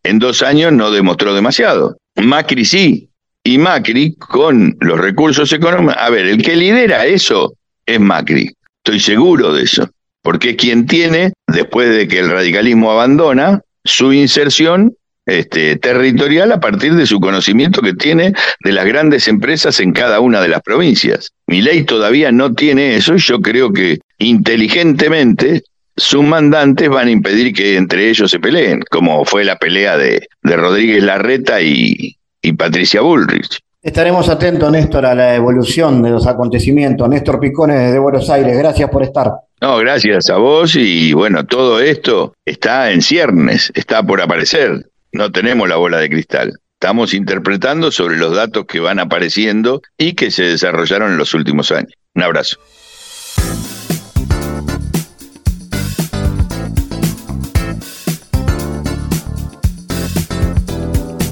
[0.04, 1.98] En dos años no demostró demasiado.
[2.16, 3.10] Macri sí.
[3.44, 7.54] Y Macri, con los recursos económicos, a ver, el que lidera eso
[7.86, 8.52] es Macri.
[8.84, 9.88] Estoy seguro de eso.
[10.24, 14.96] Porque es quien tiene, después de que el radicalismo abandona, su inserción
[15.28, 18.34] este, territorial a partir de su conocimiento que tiene
[18.64, 21.32] de las grandes empresas en cada una de las provincias.
[21.46, 25.64] Mi ley todavía no tiene eso y yo creo que inteligentemente
[25.96, 30.28] sus mandantes van a impedir que entre ellos se peleen, como fue la pelea de,
[30.42, 33.60] de Rodríguez Larreta y, y Patricia Bullrich.
[33.84, 37.10] Estaremos atentos, Néstor, a la evolución de los acontecimientos.
[37.10, 39.32] Néstor Picones de Buenos Aires, gracias por estar.
[39.60, 44.86] No, gracias a vos y bueno, todo esto está en ciernes, está por aparecer.
[45.12, 46.54] No tenemos la bola de cristal.
[46.74, 51.72] Estamos interpretando sobre los datos que van apareciendo y que se desarrollaron en los últimos
[51.72, 51.94] años.
[52.16, 52.58] Un abrazo.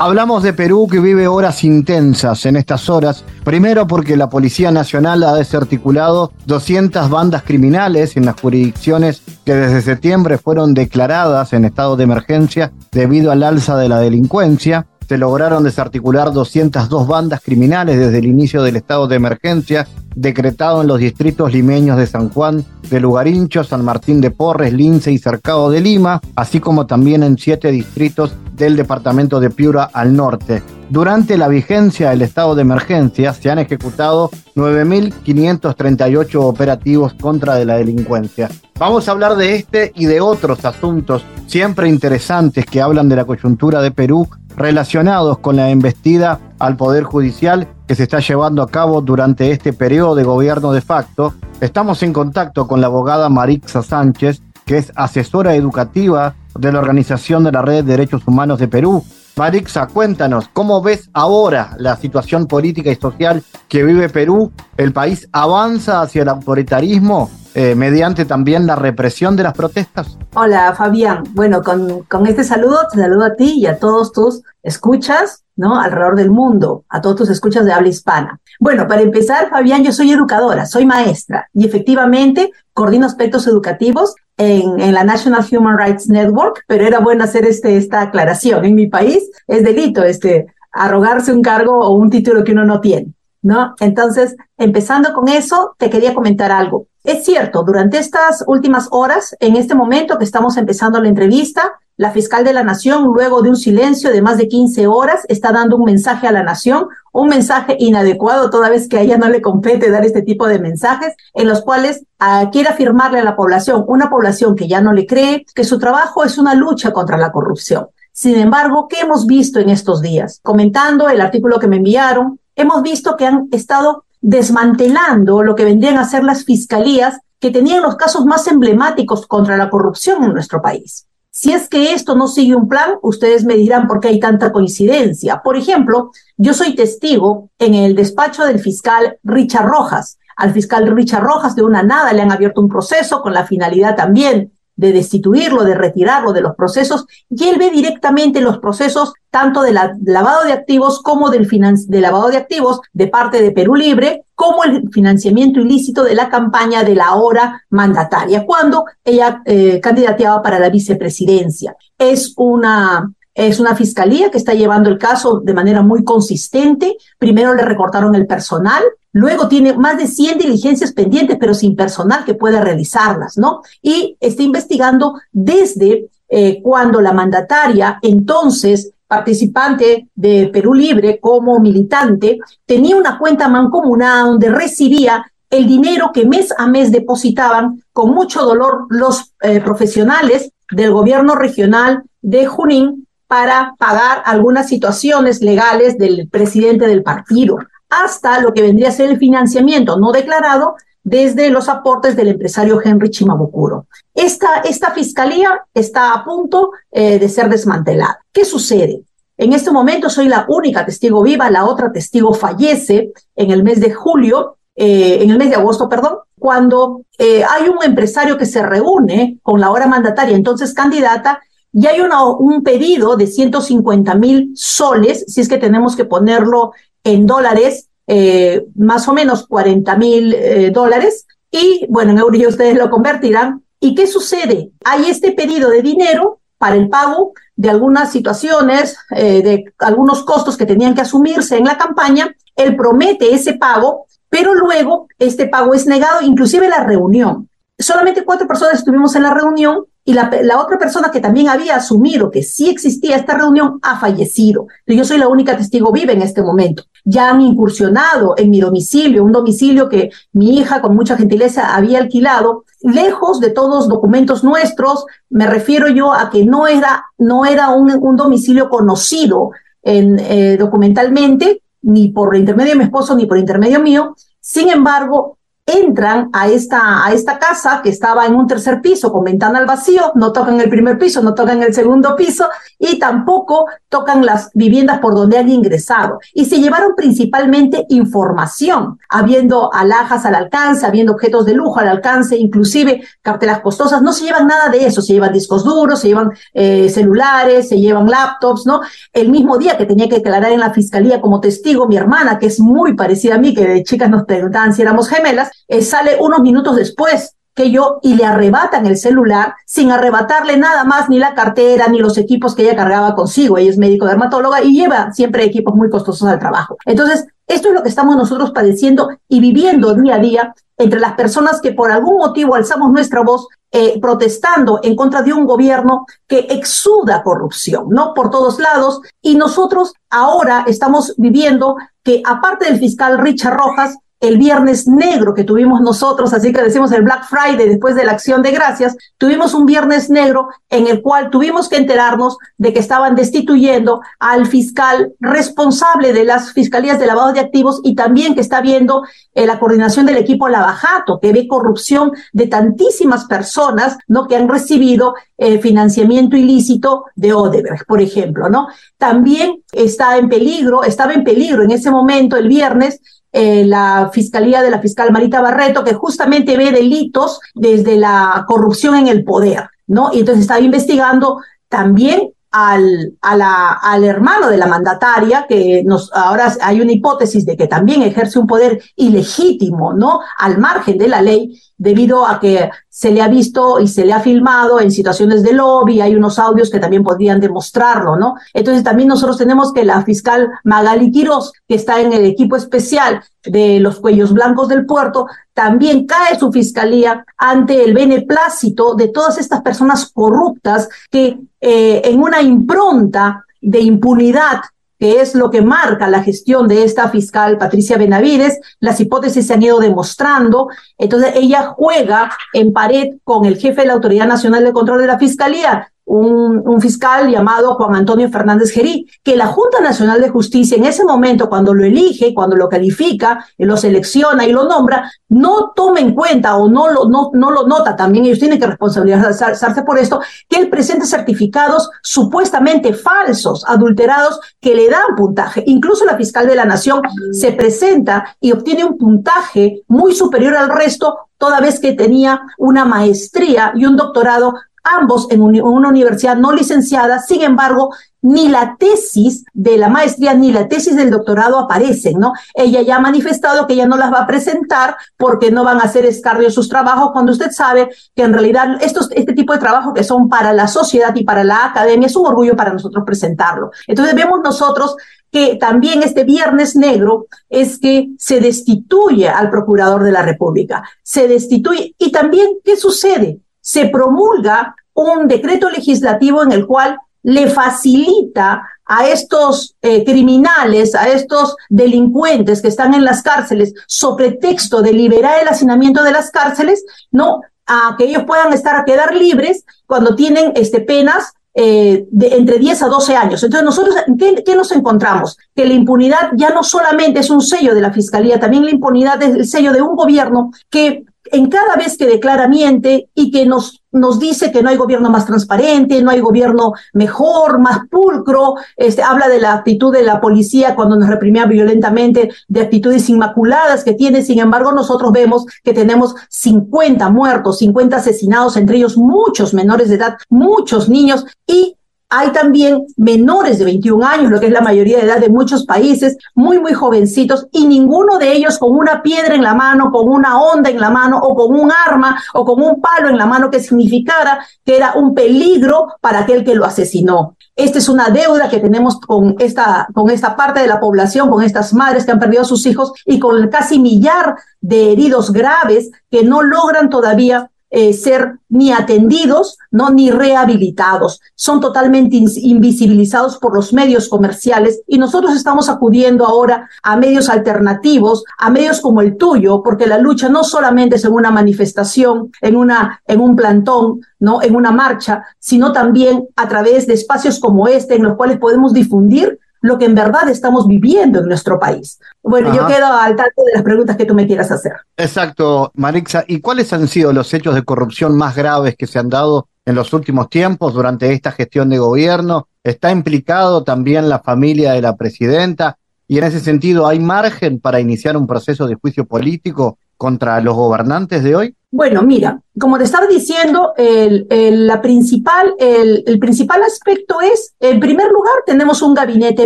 [0.02, 5.22] Hablamos de Perú que vive horas intensas en estas horas, primero porque la Policía Nacional
[5.26, 11.98] ha desarticulado 200 bandas criminales en las jurisdicciones que desde septiembre fueron declaradas en estado
[11.98, 14.88] de emergencia debido al alza de la delincuencia.
[15.10, 19.86] Se lograron desarticular 202 bandas criminales desde el inicio del estado de emergencia
[20.16, 25.12] decretado en los distritos limeños de San Juan de Lugarincho, San Martín de Porres, Lince
[25.12, 28.34] y Cercado de Lima, así como también en siete distritos
[28.66, 30.62] del departamento de Piura al norte.
[30.90, 37.78] Durante la vigencia del estado de emergencia se han ejecutado 9.538 operativos contra de la
[37.78, 38.50] delincuencia.
[38.78, 43.26] Vamos a hablar de este y de otros asuntos siempre interesantes que hablan de la
[43.26, 48.68] coyuntura de Perú relacionados con la embestida al Poder Judicial que se está llevando a
[48.68, 51.34] cabo durante este periodo de gobierno de facto.
[51.62, 57.44] Estamos en contacto con la abogada Marixa Sánchez, que es asesora educativa de la Organización
[57.44, 59.04] de la Red de Derechos Humanos de Perú.
[59.36, 64.52] Marixa, cuéntanos, ¿cómo ves ahora la situación política y social que vive Perú?
[64.76, 70.18] ¿El país avanza hacia el autoritarismo eh, mediante también la represión de las protestas?
[70.36, 74.42] Hola Fabián, bueno, con, con, este saludo te saludo a ti y a todos tus
[74.62, 75.80] escuchas, ¿no?
[75.80, 78.40] Alrededor del mundo, a todos tus escuchas de habla hispana.
[78.60, 84.80] Bueno, para empezar, Fabián, yo soy educadora, soy maestra y efectivamente coordino aspectos educativos en,
[84.80, 88.66] en, la National Human Rights Network, pero era bueno hacer este, esta aclaración.
[88.66, 92.80] En mi país es delito este, arrogarse un cargo o un título que uno no
[92.80, 93.76] tiene, ¿no?
[93.80, 96.88] Entonces, empezando con eso, te quería comentar algo.
[97.04, 102.12] Es cierto, durante estas últimas horas, en este momento que estamos empezando la entrevista, la
[102.12, 105.76] fiscal de la Nación, luego de un silencio de más de 15 horas, está dando
[105.76, 109.42] un mensaje a la Nación, un mensaje inadecuado, toda vez que a ella no le
[109.42, 113.84] compete dar este tipo de mensajes, en los cuales uh, quiere afirmarle a la población,
[113.86, 117.34] una población que ya no le cree, que su trabajo es una lucha contra la
[117.34, 117.88] corrupción.
[118.14, 120.40] Sin embargo, ¿qué hemos visto en estos días?
[120.42, 125.98] Comentando el artículo que me enviaron, hemos visto que han estado desmantelando lo que vendrían
[125.98, 130.62] a ser las fiscalías que tenían los casos más emblemáticos contra la corrupción en nuestro
[130.62, 131.09] país.
[131.32, 134.52] Si es que esto no sigue un plan, ustedes me dirán por qué hay tanta
[134.52, 135.42] coincidencia.
[135.44, 140.18] Por ejemplo, yo soy testigo en el despacho del fiscal Richard Rojas.
[140.36, 143.96] Al fiscal Richard Rojas de una nada le han abierto un proceso con la finalidad
[143.96, 149.62] también de destituirlo, de retirarlo de los procesos, y él ve directamente los procesos tanto
[149.62, 151.48] del lavado de activos como del,
[151.88, 156.30] de lavado de activos de parte de Perú Libre, como el financiamiento ilícito de la
[156.30, 161.76] campaña de la ahora mandataria, cuando ella eh, candidateaba para la vicepresidencia.
[161.98, 166.98] Es una es una fiscalía que está llevando el caso de manera muy consistente.
[167.18, 172.26] Primero le recortaron el personal, Luego tiene más de 100 diligencias pendientes, pero sin personal
[172.26, 173.62] que pueda realizarlas, ¿no?
[173.82, 182.38] Y está investigando desde eh, cuando la mandataria, entonces participante de Perú Libre como militante,
[182.68, 188.44] tenía una cuenta mancomunada donde recibía el dinero que mes a mes depositaban con mucho
[188.44, 196.28] dolor los eh, profesionales del gobierno regional de Junín para pagar algunas situaciones legales del
[196.30, 197.58] presidente del partido
[197.90, 202.80] hasta lo que vendría a ser el financiamiento no declarado desde los aportes del empresario
[202.84, 203.88] Henry Chimabukuro.
[204.14, 208.20] Esta, esta fiscalía está a punto eh, de ser desmantelada.
[208.32, 209.04] ¿Qué sucede?
[209.38, 213.80] En este momento soy la única testigo viva, la otra testigo fallece en el mes
[213.80, 218.46] de julio, eh, en el mes de agosto, perdón, cuando eh, hay un empresario que
[218.46, 221.40] se reúne con la ahora mandataria, entonces candidata,
[221.72, 226.72] y hay un pedido de 150 mil soles, si es que tenemos que ponerlo
[227.04, 232.78] en dólares, eh, más o menos 40 mil eh, dólares, y bueno, en euros ustedes
[232.78, 233.64] lo convertirán.
[233.80, 234.72] ¿Y qué sucede?
[234.84, 240.58] Hay este pedido de dinero para el pago de algunas situaciones, eh, de algunos costos
[240.58, 242.36] que tenían que asumirse en la campaña.
[242.56, 247.50] Él promete ese pago, pero luego este pago es negado, inclusive la reunión.
[247.78, 252.32] Solamente cuatro personas estuvimos en la reunión y la, otra persona que también había asumido
[252.32, 254.66] que sí existía esta reunión ha fallecido.
[254.88, 256.82] Yo soy la única testigo viva en este momento.
[257.06, 262.00] Ya han incursionado en mi domicilio, un domicilio que mi hija con mucha gentileza había
[262.00, 265.06] alquilado, lejos de todos documentos nuestros.
[265.30, 269.52] Me refiero yo a que no era, no era un, domicilio conocido
[269.84, 274.16] eh, documentalmente, ni por intermedio de mi esposo, ni por intermedio mío.
[274.42, 275.38] Sin embargo,
[275.70, 279.66] entran a esta, a esta casa que estaba en un tercer piso con ventana al
[279.66, 284.50] vacío, no tocan el primer piso, no tocan el segundo piso y tampoco tocan las
[284.54, 286.20] viviendas por donde han ingresado.
[286.34, 292.38] Y se llevaron principalmente información, habiendo alhajas al alcance, habiendo objetos de lujo al alcance,
[292.38, 296.32] inclusive cartelas costosas, no se llevan nada de eso, se llevan discos duros, se llevan
[296.54, 298.82] eh, celulares, se llevan laptops, ¿no?
[299.14, 302.48] El mismo día que tenía que declarar en la fiscalía como testigo mi hermana, que
[302.48, 306.18] es muy parecida a mí, que de chicas nos preguntaban si éramos gemelas, eh, sale
[306.20, 311.20] unos minutos después que yo y le arrebatan el celular sin arrebatarle nada más, ni
[311.20, 313.58] la cartera, ni los equipos que ella cargaba consigo.
[313.58, 316.78] Ella es médico dermatóloga y lleva siempre equipos muy costosos al trabajo.
[316.86, 321.14] Entonces, esto es lo que estamos nosotros padeciendo y viviendo día a día entre las
[321.14, 326.06] personas que por algún motivo alzamos nuestra voz eh, protestando en contra de un gobierno
[326.28, 328.14] que exuda corrupción, ¿no?
[328.14, 329.02] Por todos lados.
[329.22, 335.44] Y nosotros ahora estamos viviendo que aparte del fiscal Richard Rojas, el viernes negro que
[335.44, 339.54] tuvimos nosotros, así que decimos el Black Friday después de la acción de gracias, tuvimos
[339.54, 345.14] un viernes negro en el cual tuvimos que enterarnos de que estaban destituyendo al fiscal
[345.20, 349.04] responsable de las fiscalías de lavado de activos y también que está viendo
[349.34, 354.28] eh, la coordinación del equipo Lavajato, que ve corrupción de tantísimas personas, ¿no?
[354.28, 358.68] Que han recibido eh, financiamiento ilícito de Odebrecht, por ejemplo, ¿no?
[358.98, 363.00] También está en peligro, estaba en peligro en ese momento, el viernes,
[363.32, 368.96] eh, la Fiscalía de la fiscal Marita Barreto, que justamente ve delitos desde la corrupción
[368.96, 370.12] en el poder, ¿no?
[370.14, 376.12] Y entonces está investigando también al, a la, al hermano de la mandataria, que nos,
[376.14, 380.22] ahora hay una hipótesis de que también ejerce un poder ilegítimo, ¿no?
[380.38, 384.12] Al margen de la ley, debido a que se le ha visto y se le
[384.12, 388.36] ha filmado en situaciones de lobby, hay unos audios que también podrían demostrarlo, ¿no?
[388.54, 393.24] Entonces también nosotros tenemos que la fiscal Magali Quiroz, que está en el equipo especial
[393.42, 399.38] de los cuellos blancos del puerto, también cae su fiscalía ante el beneplácito de todas
[399.38, 404.60] estas personas corruptas que eh, en una impronta de impunidad
[405.00, 408.60] que es lo que marca la gestión de esta fiscal Patricia Benavides.
[408.80, 410.68] Las hipótesis se han ido demostrando.
[410.98, 415.08] Entonces, ella juega en pared con el jefe de la Autoridad Nacional de Control de
[415.08, 420.78] la Fiscalía, un, fiscal llamado Juan Antonio Fernández Gerí, que la Junta Nacional de Justicia
[420.78, 425.72] en ese momento, cuando lo elige, cuando lo califica, lo selecciona y lo nombra, no
[425.76, 429.84] toma en cuenta o no lo, no, no lo nota, también ellos tienen que responsabilizarse
[429.84, 435.64] por esto, que él presenta certificados supuestamente falsos, adulterados, que le dan puntaje.
[435.68, 440.70] Incluso la fiscal de la Nación se presenta y obtiene un puntaje muy superior al
[440.70, 444.54] resto toda vez que tenía una maestría y un doctorado
[444.98, 450.52] ambos en una universidad no licenciada, sin embargo, ni la tesis de la maestría ni
[450.52, 452.34] la tesis del doctorado aparecen, ¿no?
[452.54, 455.84] Ella ya ha manifestado que ella no las va a presentar porque no van a
[455.84, 460.04] hacer escarnio sus trabajos, cuando usted sabe que en realidad este tipo de trabajos que
[460.04, 463.72] son para la sociedad y para la academia es un orgullo para nosotros presentarlo.
[463.88, 464.98] Entonces vemos nosotros
[465.32, 471.28] que también este viernes negro es que se destituye al procurador de la República, se
[471.28, 473.40] destituye y también, ¿qué sucede?
[473.70, 481.08] Se promulga un decreto legislativo en el cual le facilita a estos eh, criminales, a
[481.08, 486.32] estos delincuentes que están en las cárceles, sobre texto de liberar el hacinamiento de las
[486.32, 492.08] cárceles, no a que ellos puedan estar a quedar libres cuando tienen este, penas eh,
[492.10, 493.44] de entre 10 a 12 años.
[493.44, 495.38] Entonces, nosotros, ¿qué, ¿qué, nos encontramos?
[495.56, 499.22] Que la impunidad ya no solamente es un sello de la Fiscalía, también la impunidad
[499.22, 503.46] es el sello de un gobierno que en cada vez que declara miente y que
[503.46, 508.56] nos, nos dice que no hay gobierno más transparente, no hay gobierno mejor, más pulcro,
[508.76, 513.84] este, habla de la actitud de la policía cuando nos reprimía violentamente, de actitudes inmaculadas
[513.84, 519.54] que tiene, sin embargo nosotros vemos que tenemos 50 muertos, 50 asesinados, entre ellos muchos
[519.54, 521.76] menores de edad, muchos niños y
[522.10, 525.66] hay también menores de 21 años, lo que es la mayoría de edad de muchos
[525.66, 530.10] países, muy, muy jovencitos, y ninguno de ellos con una piedra en la mano, con
[530.10, 533.28] una onda en la mano, o con un arma, o con un palo en la
[533.28, 537.36] mano que significara que era un peligro para aquel que lo asesinó.
[537.56, 541.44] Esta es una deuda que tenemos con esta, con esta parte de la población, con
[541.44, 545.32] estas madres que han perdido a sus hijos y con el casi millar de heridos
[545.32, 551.22] graves que no logran todavía eh, ser ni atendidos, no ni rehabilitados.
[551.36, 558.24] Son totalmente invisibilizados por los medios comerciales y nosotros estamos acudiendo ahora a medios alternativos,
[558.38, 562.56] a medios como el tuyo, porque la lucha no solamente es en una manifestación, en
[562.56, 567.68] una en un plantón, no, en una marcha, sino también a través de espacios como
[567.68, 572.00] este en los cuales podemos difundir lo que en verdad estamos viviendo en nuestro país.
[572.24, 574.74] Bueno, yo quedo al tanto de las preguntas que tú me quieras hacer.
[574.98, 576.24] Exacto, Marixa.
[576.28, 579.76] ¿Y cuáles han sido los hechos de corrupción más graves que se han dado en
[579.76, 582.48] los últimos tiempos durante esta gestión de gobierno?
[582.64, 585.78] ¿Está implicado también la familia de la presidenta?
[586.08, 590.56] Y en ese sentido, ¿hay margen para iniciar un proceso de juicio político contra los
[590.56, 591.56] gobernantes de hoy?
[591.72, 594.26] Bueno, mira, como te estaba diciendo, el,
[594.66, 599.46] la principal, el, el, principal aspecto es, en primer lugar, tenemos un gabinete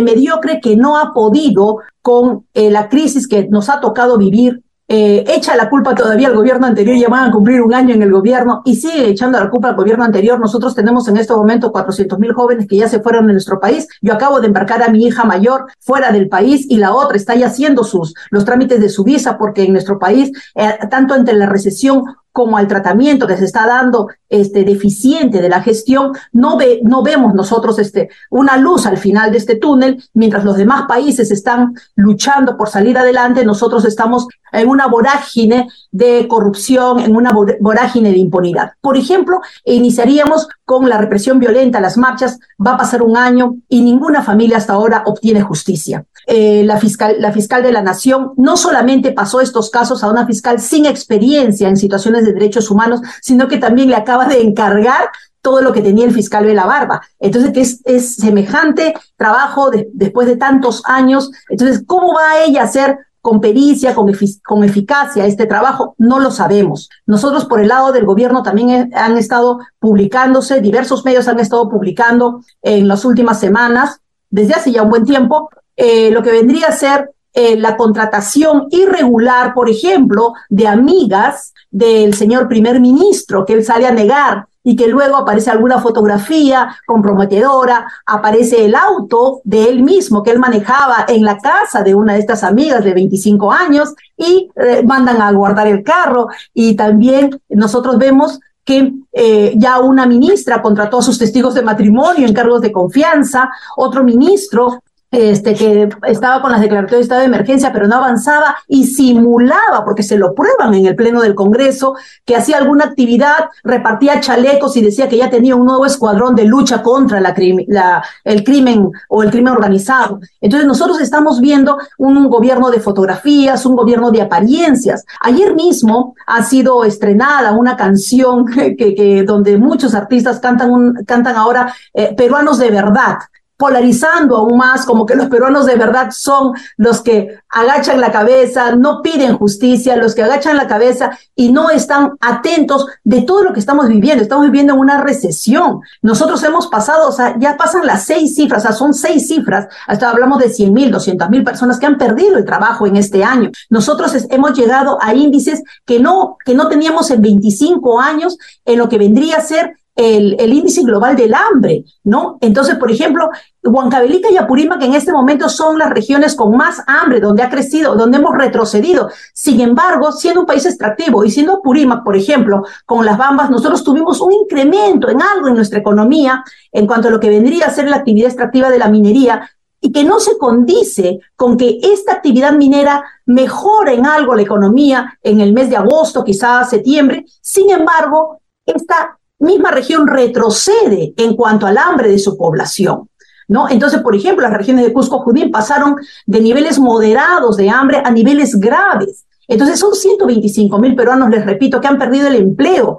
[0.00, 5.24] mediocre que no ha podido con eh, la crisis que nos ha tocado vivir eh,
[5.28, 8.12] echa la culpa todavía al gobierno anterior, ya van a cumplir un año en el
[8.12, 10.38] gobierno y sigue echando la culpa al gobierno anterior.
[10.38, 13.88] Nosotros tenemos en este momento 400 mil jóvenes que ya se fueron de nuestro país.
[14.02, 17.34] Yo acabo de embarcar a mi hija mayor fuera del país y la otra está
[17.34, 21.34] ya haciendo sus, los trámites de su visa porque en nuestro país, eh, tanto entre
[21.34, 22.04] la recesión
[22.34, 27.00] como al tratamiento que se está dando este deficiente de la gestión, no ve, no
[27.00, 31.74] vemos nosotros este una luz al final de este túnel, mientras los demás países están
[31.94, 37.30] luchando por salir adelante, nosotros estamos en una vorágine de corrupción, en una
[37.60, 38.72] vorágine de impunidad.
[38.80, 43.80] Por ejemplo, iniciaríamos con la represión violenta, las marchas, va a pasar un año y
[43.80, 46.04] ninguna familia hasta ahora obtiene justicia.
[46.26, 50.26] Eh, la, fiscal, la fiscal de la Nación no solamente pasó estos casos a una
[50.26, 55.10] fiscal sin experiencia en situaciones de derechos humanos, sino que también le acaba de encargar
[55.42, 57.02] todo lo que tenía el fiscal de la barba.
[57.20, 61.30] Entonces, que es, es semejante trabajo después de tantos años.
[61.48, 65.94] Entonces, ¿cómo va ella a hacer con pericia, con, eficacia este trabajo?
[65.96, 66.90] No lo sabemos.
[67.06, 72.42] Nosotros por el lado del gobierno también han estado publicándose, diversos medios han estado publicando
[72.60, 76.72] en las últimas semanas, desde hace ya un buen tiempo, eh, lo que vendría a
[76.72, 83.64] ser eh, la contratación irregular, por ejemplo, de amigas del señor primer ministro, que él
[83.64, 89.82] sale a negar y que luego aparece alguna fotografía comprometedora, aparece el auto de él
[89.82, 93.94] mismo que él manejaba en la casa de una de estas amigas de 25 años
[94.16, 96.28] y eh, mandan a guardar el carro.
[96.54, 102.26] Y también nosotros vemos que eh, ya una ministra contrató a sus testigos de matrimonio
[102.26, 104.82] en cargos de confianza, otro ministro
[105.14, 109.84] este, que estaba con las declaratorias de estado de emergencia, pero no avanzaba y simulaba,
[109.84, 111.94] porque se lo prueban en el Pleno del Congreso,
[112.24, 116.44] que hacía alguna actividad, repartía chalecos y decía que ya tenía un nuevo escuadrón de
[116.44, 117.34] lucha contra la,
[117.68, 120.20] la, el crimen o el crimen organizado.
[120.40, 125.04] Entonces nosotros estamos viendo un gobierno de fotografías, un gobierno de apariencias.
[125.20, 131.36] Ayer mismo ha sido estrenada una canción que, que donde muchos artistas cantan, un, cantan
[131.36, 133.18] ahora eh, peruanos de verdad
[133.56, 138.74] polarizando aún más, como que los peruanos de verdad son los que agachan la cabeza,
[138.74, 143.52] no piden justicia, los que agachan la cabeza y no están atentos de todo lo
[143.52, 144.22] que estamos viviendo.
[144.22, 145.80] Estamos viviendo en una recesión.
[146.02, 149.68] Nosotros hemos pasado, o sea, ya pasan las seis cifras, o sea, son seis cifras,
[149.86, 153.24] hasta hablamos de 100 mil, 200 mil personas que han perdido el trabajo en este
[153.24, 153.50] año.
[153.70, 158.88] Nosotros hemos llegado a índices que no, que no teníamos en 25 años en lo
[158.88, 162.38] que vendría a ser el, índice global del hambre, ¿no?
[162.40, 163.30] Entonces, por ejemplo,
[163.62, 167.94] Huancavelica y Apurímac en este momento son las regiones con más hambre, donde ha crecido,
[167.94, 169.08] donde hemos retrocedido.
[169.32, 173.84] Sin embargo, siendo un país extractivo y siendo Apurímac, por ejemplo, con las bambas, nosotros
[173.84, 177.70] tuvimos un incremento en algo en nuestra economía en cuanto a lo que vendría a
[177.70, 179.48] ser la actividad extractiva de la minería,
[179.80, 185.18] y que no se condice con que esta actividad minera mejore en algo la economía
[185.22, 187.26] en el mes de agosto, quizás septiembre.
[187.42, 193.08] Sin embargo, esta misma región retrocede en cuanto al hambre de su población.
[193.46, 193.68] ¿No?
[193.68, 198.10] Entonces, por ejemplo, las regiones de Cusco Judín pasaron de niveles moderados de hambre a
[198.10, 199.26] niveles graves.
[199.46, 202.96] Entonces, son 125 mil peruanos, les repito, que han perdido el empleo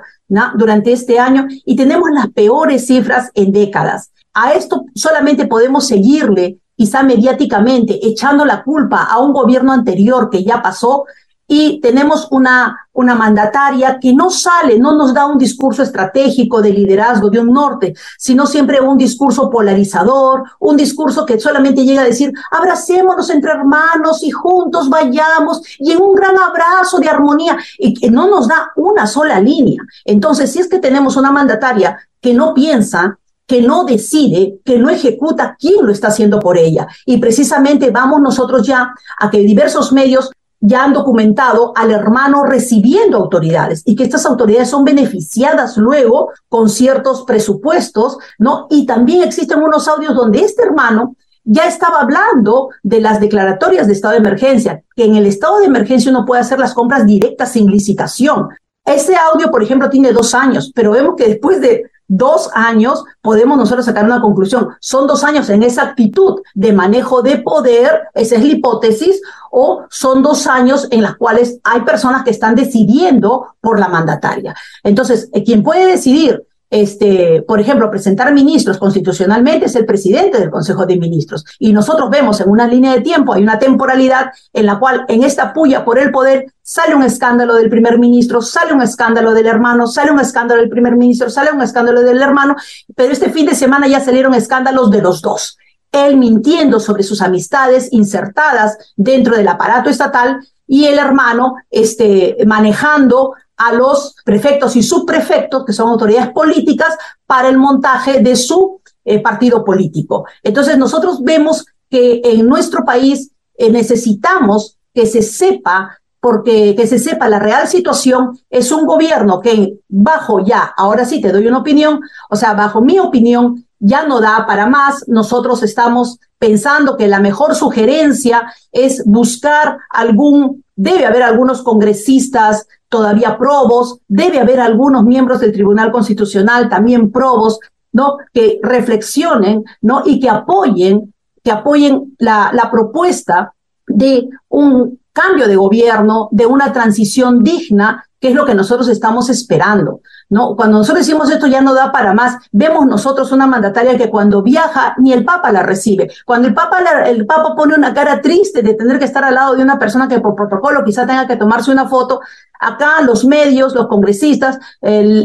[0.55, 4.11] durante este año y tenemos las peores cifras en décadas.
[4.33, 10.43] A esto solamente podemos seguirle, quizá mediáticamente, echando la culpa a un gobierno anterior que
[10.43, 11.05] ya pasó,
[11.47, 16.71] y tenemos una, una mandataria que no sale, no nos da un discurso estratégico de
[16.71, 22.05] liderazgo de un norte, sino siempre un discurso polarizador, un discurso que solamente llega a
[22.05, 27.93] decir, abracémonos entre hermanos y juntos vayamos y en un gran abrazo de armonía, y
[27.93, 29.81] que no nos da una sola línea.
[30.03, 34.89] Entonces, si es que tenemos una mandataria que no piensa, que no decide, que no
[34.89, 36.87] ejecuta, ¿quién lo está haciendo por ella?
[37.05, 40.31] Y precisamente vamos nosotros ya a que diversos medios
[40.65, 46.69] ya han documentado al hermano recibiendo autoridades y que estas autoridades son beneficiadas luego con
[46.69, 48.67] ciertos presupuestos, ¿no?
[48.69, 53.93] Y también existen unos audios donde este hermano ya estaba hablando de las declaratorias de
[53.93, 57.51] estado de emergencia, que en el estado de emergencia uno puede hacer las compras directas
[57.51, 58.49] sin licitación.
[58.83, 63.57] Ese audio, por ejemplo, tiene dos años, pero vemos que después de dos años podemos
[63.57, 64.69] nosotros sacar una conclusión.
[64.79, 69.85] Son dos años en esa actitud de manejo de poder, esa es la hipótesis, o
[69.89, 74.55] son dos años en las cuales hay personas que están decidiendo por la mandataria.
[74.83, 76.45] Entonces, eh, quien puede decidir
[76.81, 81.45] este, por ejemplo, presentar ministros constitucionalmente es el presidente del Consejo de Ministros.
[81.57, 85.23] Y nosotros vemos en una línea de tiempo, hay una temporalidad en la cual en
[85.23, 89.47] esta puya por el poder sale un escándalo del primer ministro, sale un escándalo del
[89.47, 92.57] hermano, sale un escándalo del primer ministro, sale un escándalo del hermano,
[92.93, 95.57] pero este fin de semana ya salieron escándalos de los dos.
[95.93, 103.33] Él mintiendo sobre sus amistades insertadas dentro del aparato estatal y el hermano este, manejando
[103.57, 106.95] a los prefectos y subprefectos, que son autoridades políticas,
[107.25, 110.25] para el montaje de su eh, partido político.
[110.43, 116.97] Entonces, nosotros vemos que en nuestro país eh, necesitamos que se sepa porque que se
[116.97, 121.59] sepa la real situación, es un gobierno que bajo ya, ahora sí te doy una
[121.59, 121.99] opinión,
[122.31, 125.07] o sea, bajo mi opinión, ya no da para más.
[125.07, 133.37] Nosotros estamos pensando que la mejor sugerencia es buscar algún, debe haber algunos congresistas todavía
[133.37, 137.59] probos, debe haber algunos miembros del Tribunal Constitucional también probos,
[137.91, 138.19] ¿no?
[138.33, 140.03] Que reflexionen, ¿no?
[140.05, 143.53] Y que apoyen, que apoyen la, la propuesta
[143.85, 149.29] de un cambio de gobierno, de una transición digna, que es lo que nosotros estamos
[149.29, 149.99] esperando.
[150.29, 150.55] ¿no?
[150.55, 154.41] Cuando nosotros decimos esto ya no da para más, vemos nosotros una mandataria que cuando
[154.41, 156.11] viaja ni el Papa la recibe.
[156.25, 159.55] Cuando el Papa, el Papa pone una cara triste de tener que estar al lado
[159.55, 162.21] de una persona que por protocolo quizá tenga que tomarse una foto,
[162.59, 164.59] acá los medios, los congresistas,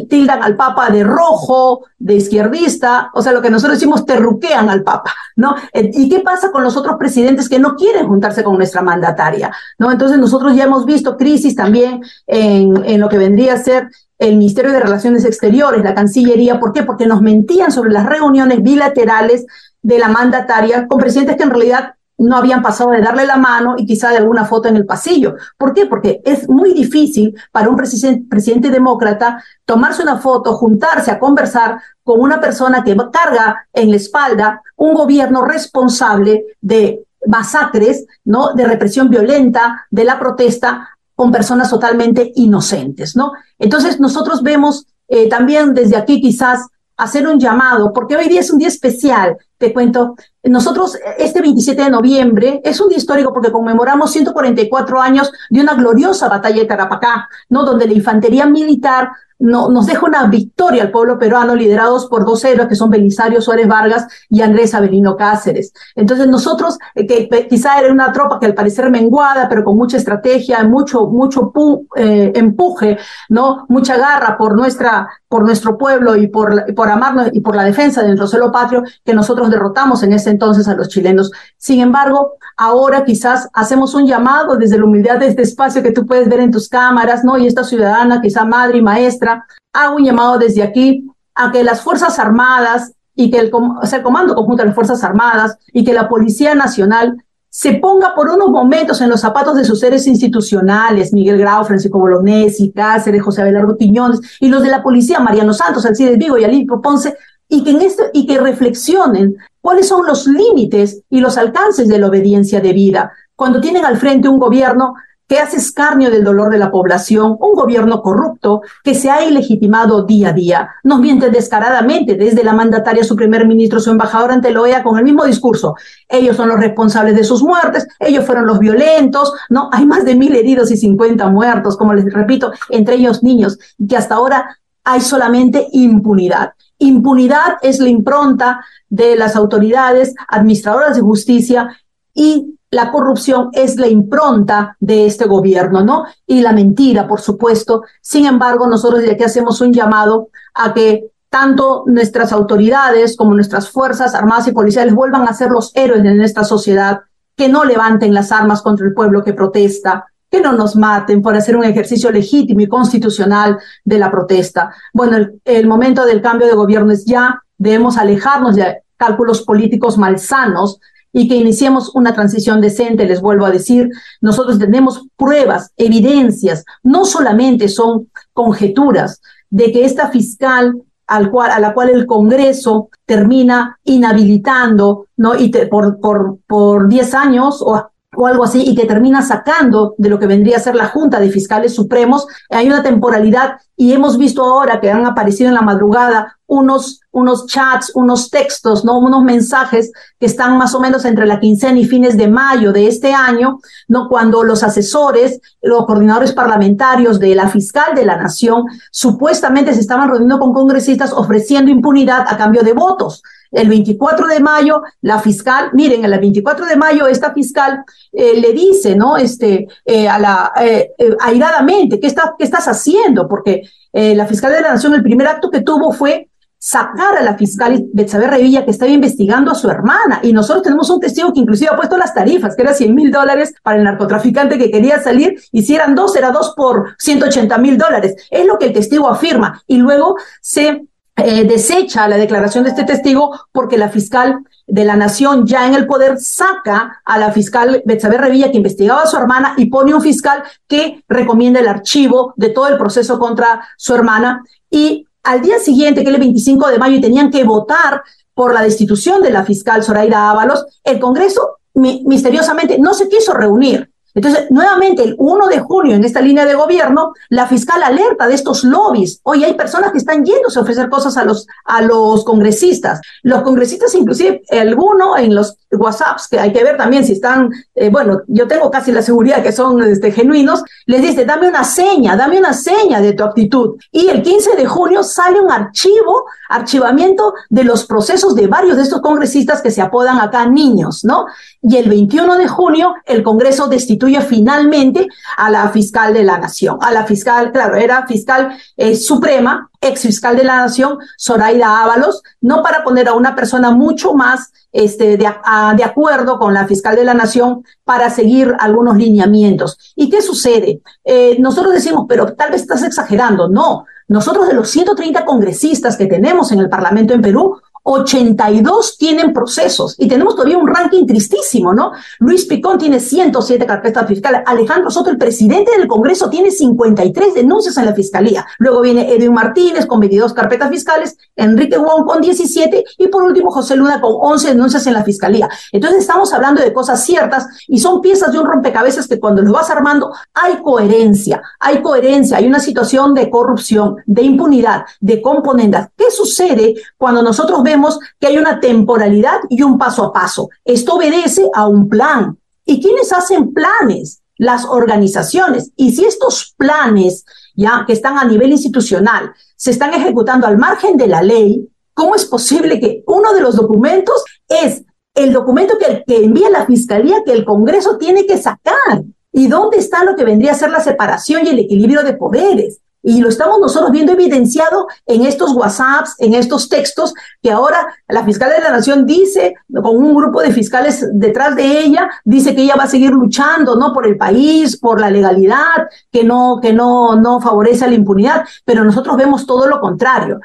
[0.08, 4.82] tildan al Papa de rojo, de izquierdista, o sea, lo que nosotros decimos terruquean al
[4.82, 5.54] Papa, ¿no?
[5.72, 9.52] Eh, ¿Y qué pasa con los otros presidentes que no quieren juntarse con nuestra mandataria,
[9.78, 9.92] ¿no?
[9.92, 14.36] Entonces nosotros ya hemos visto crisis también en, en lo que vendría a ser el
[14.36, 16.58] Ministerio de Relaciones Exteriores, la Cancillería.
[16.58, 16.82] ¿Por qué?
[16.82, 19.46] Porque nos mentían sobre las reuniones bilaterales
[19.82, 23.74] de la mandataria con presidentes que en realidad no habían pasado de darle la mano
[23.78, 25.36] y quizá de alguna foto en el pasillo.
[25.56, 25.86] ¿Por qué?
[25.86, 32.20] Porque es muy difícil para un presidente, demócrata tomarse una foto, juntarse a conversar con
[32.20, 38.52] una persona que carga en la espalda un gobierno responsable de masacres, ¿no?
[38.54, 43.32] de represión violenta, de la protesta con personas totalmente inocentes, ¿no?
[43.58, 46.66] Entonces nosotros vemos eh, también desde aquí quizás
[46.96, 51.84] hacer un llamado, porque hoy día es un día especial, te cuento, nosotros este 27
[51.84, 56.64] de noviembre es un día histórico porque conmemoramos 144 años de una gloriosa batalla de
[56.64, 57.64] Tarapacá, ¿no?
[57.64, 62.44] Donde la infantería militar no, nos deja una victoria al pueblo peruano liderados por dos
[62.44, 65.72] héroes que son Belisario Suárez Vargas y Andrés Avelino Cáceres.
[65.96, 69.96] Entonces nosotros, eh, que quizá era una tropa que al parecer menguada, pero con mucha
[69.96, 71.52] estrategia, mucho, mucho
[71.96, 72.98] eh, empuje,
[73.30, 73.64] ¿no?
[73.68, 78.02] Mucha garra por nuestra, por nuestro pueblo y por, por amarnos y por la defensa
[78.02, 81.30] de nuestro suelo patrio, que nosotros derrotamos en ese entonces a los chilenos.
[81.58, 86.06] Sin embargo, ahora quizás hacemos un llamado desde la humildad de este espacio que tú
[86.06, 87.36] puedes ver en tus cámaras, ¿no?
[87.36, 91.82] Y esta ciudadana, quizá madre y maestra, hago un llamado desde aquí a que las
[91.82, 96.08] Fuerzas Armadas y que el, o Comando Conjunto de las Fuerzas Armadas y que la
[96.08, 97.16] Policía Nacional
[97.50, 101.98] se ponga por unos momentos en los zapatos de sus seres institucionales, Miguel Grau, Francisco
[101.98, 106.44] Bolognesi, Cáceres, José Abelardo Piñones, y los de la policía, Mariano Santos, Alcides Vigo y
[106.44, 107.16] Alipio Ponce,
[107.50, 107.82] y que, en
[108.14, 113.12] y que reflexionen cuáles son los límites y los alcances de la obediencia debida.
[113.36, 114.94] Cuando tienen al frente un gobierno
[115.30, 120.02] que hace escarnio del dolor de la población, un gobierno corrupto que se ha ilegitimado
[120.02, 120.70] día a día.
[120.82, 124.98] Nos miente descaradamente desde la mandataria, su primer ministro, su embajador ante la OEA con
[124.98, 125.76] el mismo discurso.
[126.08, 129.70] Ellos son los responsables de sus muertes, ellos fueron los violentos, ¿no?
[129.72, 133.56] Hay más de mil heridos y cincuenta muertos, como les repito, entre ellos niños,
[133.88, 134.58] que hasta ahora
[134.90, 136.54] hay solamente impunidad.
[136.78, 141.76] Impunidad es la impronta de las autoridades administradoras de justicia
[142.12, 146.06] y la corrupción es la impronta de este gobierno, ¿no?
[146.26, 147.82] Y la mentira, por supuesto.
[148.00, 153.68] Sin embargo, nosotros de aquí hacemos un llamado a que tanto nuestras autoridades como nuestras
[153.68, 157.00] fuerzas armadas y policiales vuelvan a ser los héroes de nuestra sociedad,
[157.36, 161.34] que no levanten las armas contra el pueblo que protesta, que no nos maten por
[161.34, 164.72] hacer un ejercicio legítimo y constitucional de la protesta.
[164.92, 170.78] Bueno, el, momento del cambio de gobierno es ya, debemos alejarnos de cálculos políticos malsanos
[171.12, 177.04] y que iniciemos una transición decente, les vuelvo a decir, nosotros tenemos pruebas, evidencias, no
[177.04, 179.20] solamente son conjeturas
[179.50, 185.34] de que esta fiscal al cual, a la cual el Congreso termina inhabilitando, ¿no?
[185.34, 190.08] Y por, por, por 10 años o o algo así, y que termina sacando de
[190.08, 192.26] lo que vendría a ser la Junta de Fiscales Supremos.
[192.48, 197.46] Hay una temporalidad y hemos visto ahora que han aparecido en la madrugada unos, unos
[197.46, 198.98] chats, unos textos, ¿no?
[198.98, 202.88] unos mensajes que están más o menos entre la quincena y fines de mayo de
[202.88, 204.08] este año, ¿no?
[204.08, 210.08] cuando los asesores, los coordinadores parlamentarios de la fiscal de la nación supuestamente se estaban
[210.08, 213.22] reuniendo con congresistas ofreciendo impunidad a cambio de votos.
[213.50, 218.52] El 24 de mayo, la fiscal, miren, el 24 de mayo esta fiscal eh, le
[218.52, 219.16] dice, ¿no?
[219.16, 223.28] Este, eh, a la, eh, airadamente, ¿qué, está, ¿qué estás haciendo?
[223.28, 226.30] Porque la fiscal de la Nación, el primer acto que tuvo fue
[226.62, 230.20] sacar a la fiscal Betsabe Revilla que estaba investigando a su hermana.
[230.22, 233.10] Y nosotros tenemos un testigo que inclusive ha puesto las tarifas, que era 100 mil
[233.10, 237.56] dólares para el narcotraficante que quería salir, y si eran dos, era dos por 180
[237.58, 238.14] mil dólares.
[238.30, 239.62] Es lo que el testigo afirma.
[239.66, 240.84] Y luego se
[241.24, 245.74] eh, desecha la declaración de este testigo porque la fiscal de la nación ya en
[245.74, 249.94] el poder saca a la fiscal Betsabe Revilla que investigaba a su hermana y pone
[249.94, 255.42] un fiscal que recomienda el archivo de todo el proceso contra su hermana y al
[255.42, 258.02] día siguiente, que es el 25 de mayo, y tenían que votar
[258.34, 263.89] por la destitución de la fiscal Zoraida Ábalos, el Congreso misteriosamente no se quiso reunir.
[264.14, 268.34] Entonces, nuevamente, el 1 de junio, en esta línea de gobierno, la fiscal alerta de
[268.34, 269.20] estos lobbies.
[269.22, 273.00] Hoy hay personas que están yéndose a ofrecer cosas a los, a los congresistas.
[273.22, 277.88] Los congresistas, inclusive, alguno en los WhatsApps, que hay que ver también si están, eh,
[277.90, 282.16] bueno, yo tengo casi la seguridad que son este, genuinos, les dice, dame una seña,
[282.16, 283.76] dame una seña de tu actitud.
[283.92, 288.82] Y el 15 de junio sale un archivo, archivamiento de los procesos de varios de
[288.82, 291.26] estos congresistas que se apodan acá niños, ¿no?
[291.62, 296.78] Y el 21 de junio el Congreso destituye finalmente a la fiscal de la Nación,
[296.80, 302.22] a la fiscal, claro, era fiscal eh, suprema, ex fiscal de la Nación, Zoraida Ábalos,
[302.40, 307.04] no para poner a una persona mucho más este, de, acuerdo con la fiscal de
[307.04, 309.92] la Nación para seguir algunos lineamientos.
[309.96, 310.80] ¿Y qué sucede?
[311.04, 313.48] Eh, nosotros decimos, pero tal vez estás exagerando.
[313.48, 319.32] No, nosotros de los 130 congresistas que tenemos en el Parlamento en Perú, 82 tienen
[319.32, 321.92] procesos y tenemos todavía un ranking tristísimo, ¿no?
[322.18, 327.76] Luis Picón tiene 107 carpetas fiscales, Alejandro Soto, el presidente del Congreso, tiene 53 denuncias
[327.78, 328.46] en la fiscalía.
[328.58, 333.50] Luego viene Edwin Martínez con 22 carpetas fiscales, Enrique Wong con 17 y por último
[333.50, 335.48] José Luna con 11 denuncias en la fiscalía.
[335.72, 339.52] Entonces estamos hablando de cosas ciertas y son piezas de un rompecabezas que cuando lo
[339.52, 345.88] vas armando hay coherencia, hay coherencia, hay una situación de corrupción, de impunidad, de componendas.
[345.96, 347.69] ¿Qué sucede cuando nosotros vemos
[348.18, 350.48] que hay una temporalidad y un paso a paso.
[350.64, 352.38] Esto obedece a un plan.
[352.64, 354.22] ¿Y quiénes hacen planes?
[354.36, 355.70] Las organizaciones.
[355.76, 360.96] Y si estos planes, ya que están a nivel institucional, se están ejecutando al margen
[360.96, 364.82] de la ley, ¿cómo es posible que uno de los documentos es
[365.14, 369.02] el documento que, que envía la Fiscalía que el Congreso tiene que sacar?
[369.32, 372.80] ¿Y dónde está lo que vendría a ser la separación y el equilibrio de poderes?
[373.02, 378.24] Y lo estamos nosotros viendo evidenciado en estos WhatsApps, en estos textos, que ahora la
[378.24, 382.62] fiscal de la Nación dice, con un grupo de fiscales detrás de ella, dice que
[382.62, 383.92] ella va a seguir luchando, ¿no?
[383.92, 388.84] Por el país, por la legalidad, que no, que no, no favorece la impunidad, pero
[388.84, 390.40] nosotros vemos todo lo contrario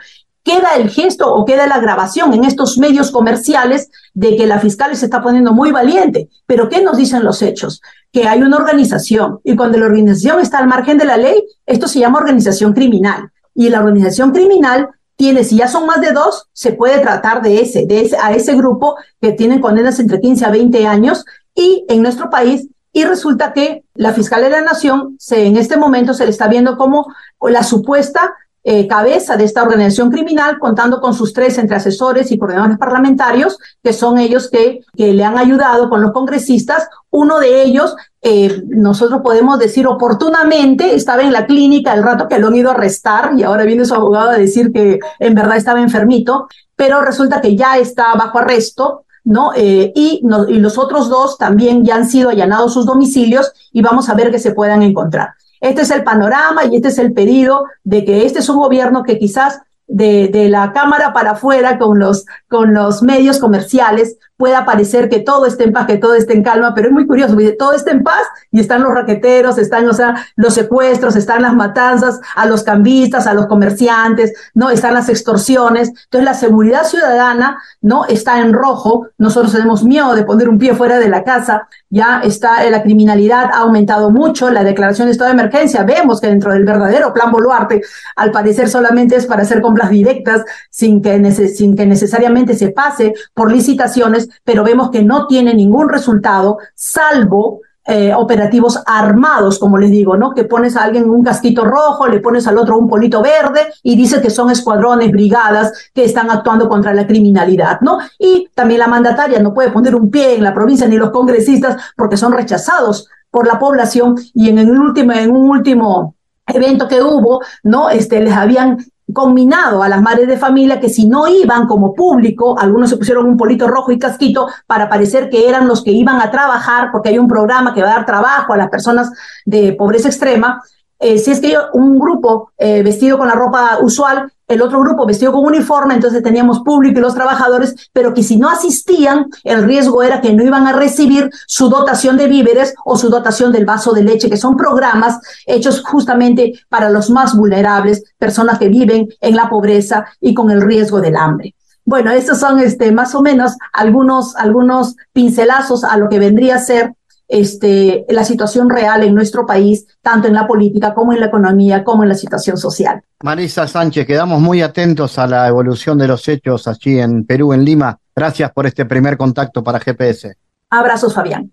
[0.46, 4.96] queda el gesto o queda la grabación en estos medios comerciales de que la fiscal
[4.96, 6.30] se está poniendo muy valiente.
[6.46, 7.82] Pero ¿qué nos dicen los hechos?
[8.16, 11.86] Que hay una organización y cuando la organización está al margen de la ley, esto
[11.90, 13.30] se llama organización criminal.
[13.54, 14.88] Y la organización criminal
[15.18, 18.32] tiene, si ya son más de dos, se puede tratar de ese, de ese, a
[18.32, 23.04] ese grupo que tienen condenas entre 15 a 20 años y en nuestro país y
[23.04, 26.78] resulta que la fiscal de la nación se, en este momento se le está viendo
[26.78, 28.34] como la supuesta
[28.68, 33.60] eh, cabeza de esta organización criminal, contando con sus tres entre asesores y coordinadores parlamentarios,
[33.84, 36.90] que son ellos que, que le han ayudado con los congresistas.
[37.12, 42.40] Uno de ellos, eh, nosotros podemos decir oportunamente, estaba en la clínica el rato que
[42.40, 45.58] lo han ido a arrestar y ahora viene su abogado a decir que en verdad
[45.58, 49.52] estaba enfermito, pero resulta que ya está bajo arresto, ¿no?
[49.56, 53.84] Eh, y, no, y los otros dos también ya han sido allanados sus domicilios y
[53.84, 55.36] vamos a ver que se puedan encontrar.
[55.66, 59.02] Este es el panorama y este es el pedido de que este es un gobierno
[59.02, 65.10] que quizás de, la cámara para afuera con los, con los medios comerciales pueda parecer
[65.10, 67.54] que todo esté en paz, que todo esté en calma, pero es muy curioso, porque
[67.54, 72.46] todo está en paz y están los raqueteros, están, los secuestros, están las matanzas a
[72.46, 74.70] los cambistas, a los comerciantes, ¿no?
[74.70, 75.90] Están las extorsiones.
[75.90, 78.06] Entonces, la seguridad ciudadana, ¿no?
[78.06, 79.08] Está en rojo.
[79.18, 81.68] Nosotros tenemos miedo de poner un pie fuera de la casa.
[81.90, 84.50] Ya está, la criminalidad ha aumentado mucho.
[84.50, 87.82] La declaración de estado de emergencia, vemos que dentro del verdadero plan Boluarte,
[88.16, 93.14] al parecer solamente es para hacer compras directas sin que, sin que necesariamente se pase
[93.34, 99.92] por licitaciones pero vemos que no tiene ningún resultado, salvo eh, operativos armados, como les
[99.92, 100.34] digo, ¿no?
[100.34, 103.96] Que pones a alguien un casquito rojo, le pones al otro un polito verde y
[103.96, 108.00] dice que son escuadrones, brigadas que están actuando contra la criminalidad, ¿no?
[108.18, 111.78] Y también la mandataria no puede poner un pie en la provincia ni los congresistas
[111.96, 116.16] porque son rechazados por la población y en el último, en un último
[116.48, 117.92] evento que hubo, ¿no?
[117.92, 118.78] Este, les habían
[119.14, 123.26] combinado a las madres de familia que si no iban como público, algunos se pusieron
[123.28, 127.10] un polito rojo y casquito para parecer que eran los que iban a trabajar, porque
[127.10, 129.12] hay un programa que va a dar trabajo a las personas
[129.46, 130.62] de pobreza extrema.
[131.00, 135.06] Eh, si es que un grupo eh, vestido con la ropa usual el otro grupo
[135.06, 139.64] vestido con uniforme, entonces teníamos público y los trabajadores, pero que si no asistían, el
[139.64, 143.66] riesgo era que no iban a recibir su dotación de víveres o su dotación del
[143.66, 149.08] vaso de leche, que son programas hechos justamente para los más vulnerables, personas que viven
[149.20, 151.56] en la pobreza y con el riesgo del hambre.
[151.88, 156.60] Bueno, estos son este, más o menos algunos, algunos pincelazos a lo que vendría a
[156.60, 156.94] ser
[157.28, 161.84] este, la situación real en nuestro país, tanto en la política como en la economía,
[161.84, 163.02] como en la situación social.
[163.24, 167.66] Marisa Sánchez, quedamos muy atentos a la evolución de los hechos allí en Perú, en
[167.66, 167.98] Lima.
[168.16, 170.36] Gracias por este primer contacto para GPS.
[170.70, 171.52] Abrazos, Fabián.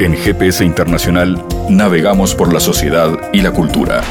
[0.00, 4.02] En GPS Internacional navegamos por la sociedad y la cultura.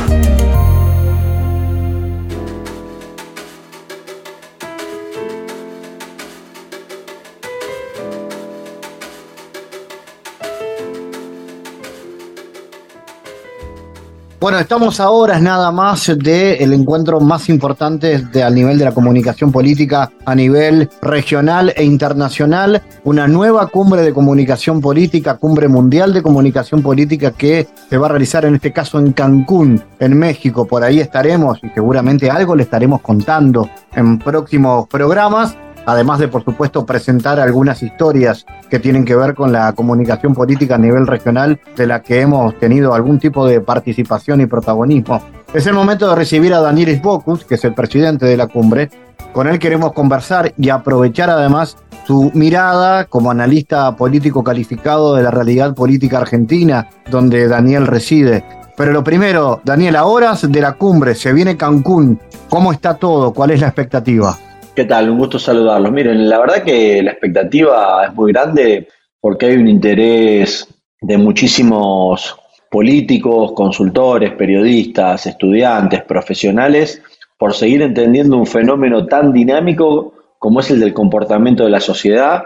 [14.44, 18.92] Bueno, estamos a horas nada más del encuentro más importante de, al nivel de la
[18.92, 26.12] comunicación política a nivel regional e internacional, una nueva cumbre de comunicación política, cumbre mundial
[26.12, 30.68] de comunicación política que se va a realizar en este caso en Cancún, en México.
[30.68, 36.44] Por ahí estaremos y seguramente algo le estaremos contando en próximos programas además de, por
[36.44, 41.60] supuesto, presentar algunas historias que tienen que ver con la comunicación política a nivel regional
[41.76, 45.22] de la que hemos tenido algún tipo de participación y protagonismo.
[45.54, 48.90] Es el momento de recibir a Danielis Bocus, que es el presidente de la cumbre.
[49.34, 55.32] Con él queremos conversar y aprovechar además su mirada como analista político calificado de la
[55.32, 58.44] realidad política argentina, donde Daniel reside.
[58.76, 62.20] Pero lo primero, Daniel, a horas de la cumbre, se viene Cancún.
[62.50, 63.32] ¿Cómo está todo?
[63.32, 64.36] ¿Cuál es la expectativa?
[64.76, 65.08] ¿Qué tal?
[65.12, 65.92] Un gusto saludarlos.
[65.92, 68.88] Miren, la verdad que la expectativa es muy grande
[69.22, 70.68] porque hay un interés
[71.00, 72.36] de muchísimos
[72.72, 77.04] políticos, consultores, periodistas, estudiantes, profesionales,
[77.38, 82.42] por seguir entendiendo un fenómeno tan dinámico como es el del comportamiento de la sociedad,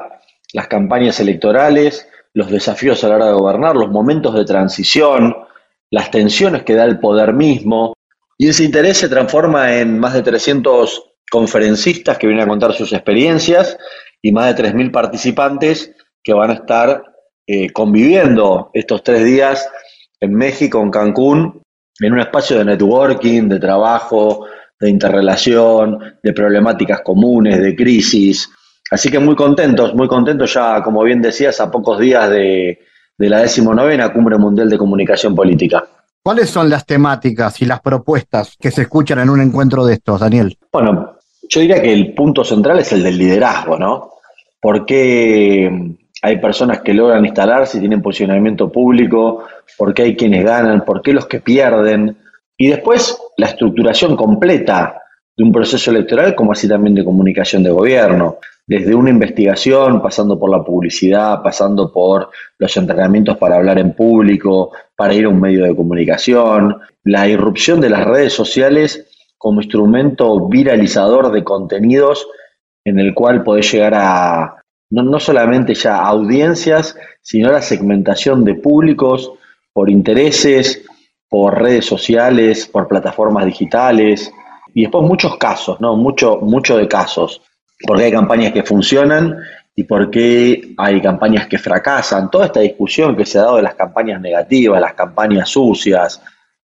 [0.51, 5.33] las campañas electorales, los desafíos a la hora de gobernar, los momentos de transición,
[5.89, 7.93] las tensiones que da el poder mismo.
[8.37, 12.93] Y ese interés se transforma en más de 300 conferencistas que vienen a contar sus
[12.93, 13.77] experiencias
[14.21, 17.03] y más de 3.000 participantes que van a estar
[17.45, 19.69] eh, conviviendo estos tres días
[20.19, 21.61] en México, en Cancún,
[21.99, 24.45] en un espacio de networking, de trabajo,
[24.79, 28.49] de interrelación, de problemáticas comunes, de crisis.
[28.91, 32.79] Así que muy contentos, muy contentos ya, como bien decías, a pocos días de,
[33.17, 35.85] de la decimonovena Cumbre Mundial de Comunicación Política.
[36.21, 40.19] ¿Cuáles son las temáticas y las propuestas que se escuchan en un encuentro de estos,
[40.19, 40.57] Daniel?
[40.71, 41.16] Bueno,
[41.49, 44.11] yo diría que el punto central es el del liderazgo, ¿no?
[44.59, 49.43] ¿Por qué hay personas que logran instalarse y tienen posicionamiento público?
[49.77, 50.83] ¿Por qué hay quienes ganan?
[50.83, 52.17] ¿Por qué los que pierden?
[52.57, 55.01] Y después la estructuración completa
[55.35, 60.37] de un proceso electoral, como así también de comunicación de gobierno, desde una investigación, pasando
[60.37, 65.39] por la publicidad, pasando por los entrenamientos para hablar en público, para ir a un
[65.39, 69.06] medio de comunicación, la irrupción de las redes sociales
[69.37, 72.27] como instrumento viralizador de contenidos
[72.83, 78.55] en el cual podés llegar a no, solamente ya audiencias, sino a la segmentación de
[78.55, 79.33] públicos
[79.73, 80.85] por intereses,
[81.29, 84.31] por redes sociales, por plataformas digitales
[84.73, 85.97] y después muchos casos, ¿no?
[85.97, 87.41] Mucho, mucho de casos.
[87.85, 89.37] Porque hay campañas que funcionan
[89.75, 92.31] y por qué hay campañas que fracasan.
[92.31, 96.21] Toda esta discusión que se ha dado de las campañas negativas, las campañas sucias.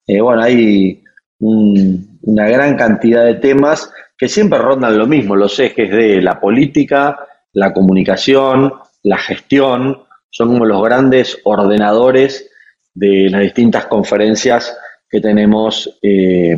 [0.07, 1.03] Eh, bueno, hay
[1.39, 6.39] un, una gran cantidad de temas que siempre rondan lo mismo, los ejes de la
[6.39, 7.19] política,
[7.53, 12.49] la comunicación, la gestión, son como los grandes ordenadores
[12.93, 14.75] de las distintas conferencias
[15.09, 16.57] que tenemos eh,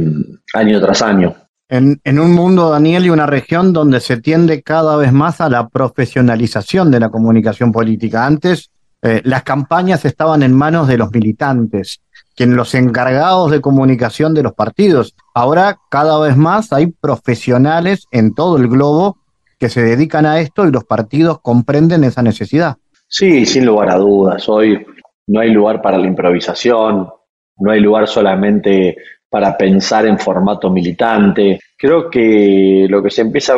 [0.53, 1.35] año tras año.
[1.67, 5.67] En, un mundo, Daniel, y una región donde se tiende cada vez más a la
[5.67, 8.25] profesionalización de la comunicación política.
[8.25, 8.69] Antes,
[9.01, 12.01] eh, las campañas estaban en manos de los militantes
[12.35, 15.15] quien los encargados de comunicación de los partidos.
[15.33, 19.17] Ahora cada vez más hay profesionales en todo el globo
[19.59, 22.75] que se dedican a esto y los partidos comprenden esa necesidad.
[23.07, 24.49] Sí, sin lugar a dudas.
[24.49, 24.85] Hoy
[25.27, 27.09] no hay lugar para la improvisación,
[27.57, 28.97] no hay lugar solamente
[29.29, 31.59] para pensar en formato militante.
[31.77, 33.53] Creo que lo que se empieza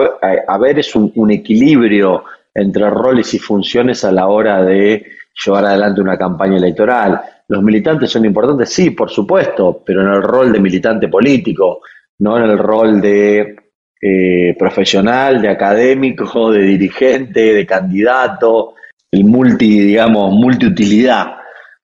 [0.47, 2.23] a ver, es un equilibrio
[2.53, 5.05] entre roles y funciones a la hora de
[5.45, 7.21] llevar adelante una campaña electoral.
[7.47, 8.69] ¿Los militantes son importantes?
[8.69, 11.81] Sí, por supuesto, pero en el rol de militante político,
[12.19, 13.55] no en el rol de
[14.01, 18.75] eh, profesional, de académico, de dirigente, de candidato,
[19.11, 21.37] el multi, digamos, multiutilidad.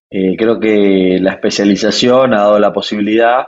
[0.09, 3.45] Eh, creo que la especialización ha dado la posibilidad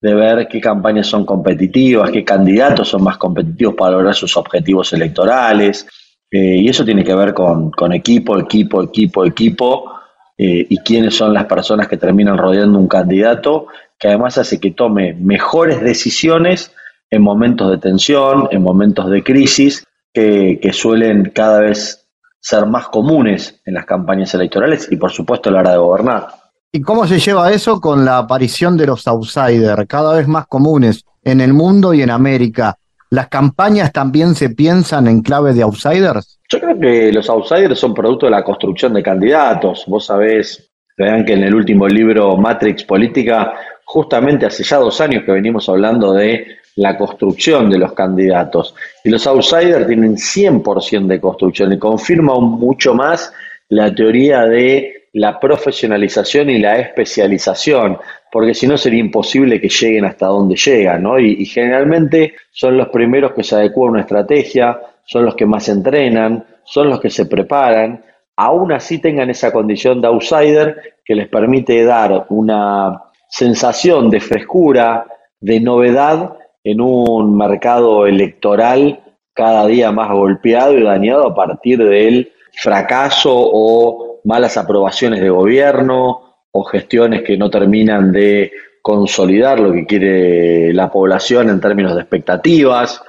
[0.00, 4.92] de ver qué campañas son competitivas, qué candidatos son más competitivos para lograr sus objetivos
[4.92, 5.86] electorales.
[6.30, 9.92] Eh, y eso tiene que ver con, equipo, equipo, equipo, equipo,
[10.36, 13.66] eh, y quiénes son las personas que terminan rodeando un candidato,
[13.98, 16.72] que además hace que tome mejores decisiones
[17.10, 22.06] en momentos de tensión, en momentos de crisis, que, que suelen cada vez
[22.40, 26.28] ser más comunes en las campañas electorales y por supuesto a la hora de gobernar.
[26.70, 31.04] ¿Y cómo se lleva eso con la aparición de los outsiders, cada vez más comunes
[31.24, 32.76] en el mundo y en América?
[33.10, 36.38] ¿Las campañas también se piensan en clave de outsiders?
[36.50, 39.84] Yo creo que los outsiders son producto de la construcción de candidatos.
[39.86, 43.54] Vos sabés, vean que en el último libro Matrix Política,
[43.84, 48.74] justamente hace ya dos años que venimos hablando de la construcción de los candidatos.
[49.02, 53.32] Y los outsiders tienen 100% de construcción y confirma mucho más
[53.70, 57.98] la teoría de la profesionalización y la especialización,
[58.30, 61.04] porque si no sería imposible que lleguen hasta donde llegan.
[61.18, 65.68] Y, generalmente son los primeros que se adecuan a una estrategia, son los que más
[65.68, 68.04] entrenan, son los que se preparan,
[68.36, 75.04] aún así tengan esa condición de outsider que les permite dar una sensación de frescura,
[75.40, 79.00] de novedad en un mercado electoral
[79.34, 86.20] cada día más golpeado y dañado a partir del fracaso o malas aprobaciones de gobierno
[86.52, 88.52] o gestiones que no terminan de
[88.82, 93.00] consolidar lo que quiere la población en términos de expectativas.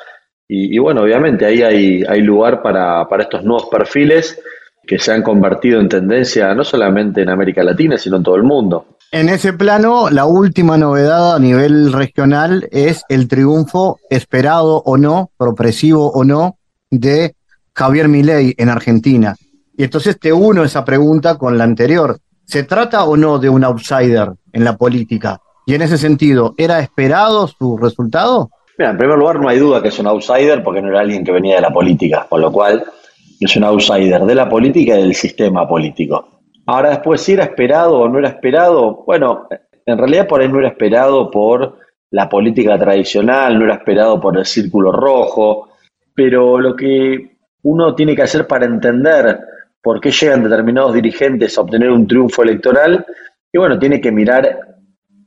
[0.47, 4.41] Y, bueno, obviamente ahí hay, hay lugar para, para estos nuevos perfiles
[4.87, 8.43] que se han convertido en tendencia no solamente en América Latina, sino en todo el
[8.43, 8.85] mundo.
[9.11, 15.31] En ese plano, la última novedad a nivel regional es el triunfo esperado o no,
[15.37, 16.57] progresivo o no,
[16.89, 17.35] de
[17.75, 19.35] Javier Milei en Argentina.
[19.79, 22.17] Y entonces te uno esa pregunta con la anterior.
[22.43, 25.39] ¿Se trata o no de un outsider en la política?
[25.65, 28.49] Y en ese sentido, ¿era esperado su resultado?
[28.77, 31.23] Mira, en primer lugar no hay duda que es un outsider porque no era alguien
[31.23, 32.83] que venía de la política, con lo cual
[33.39, 36.41] es un outsider de la política y del sistema político.
[36.65, 39.47] Ahora después, si era esperado o no era esperado, bueno,
[39.85, 41.77] en realidad por ahí no era esperado por
[42.11, 45.69] la política tradicional, no era esperado por el círculo rojo,
[46.13, 49.39] pero lo que uno tiene que hacer para entender
[49.81, 53.05] por qué llegan determinados dirigentes a obtener un triunfo electoral.
[53.51, 54.59] Y bueno, tiene que mirar,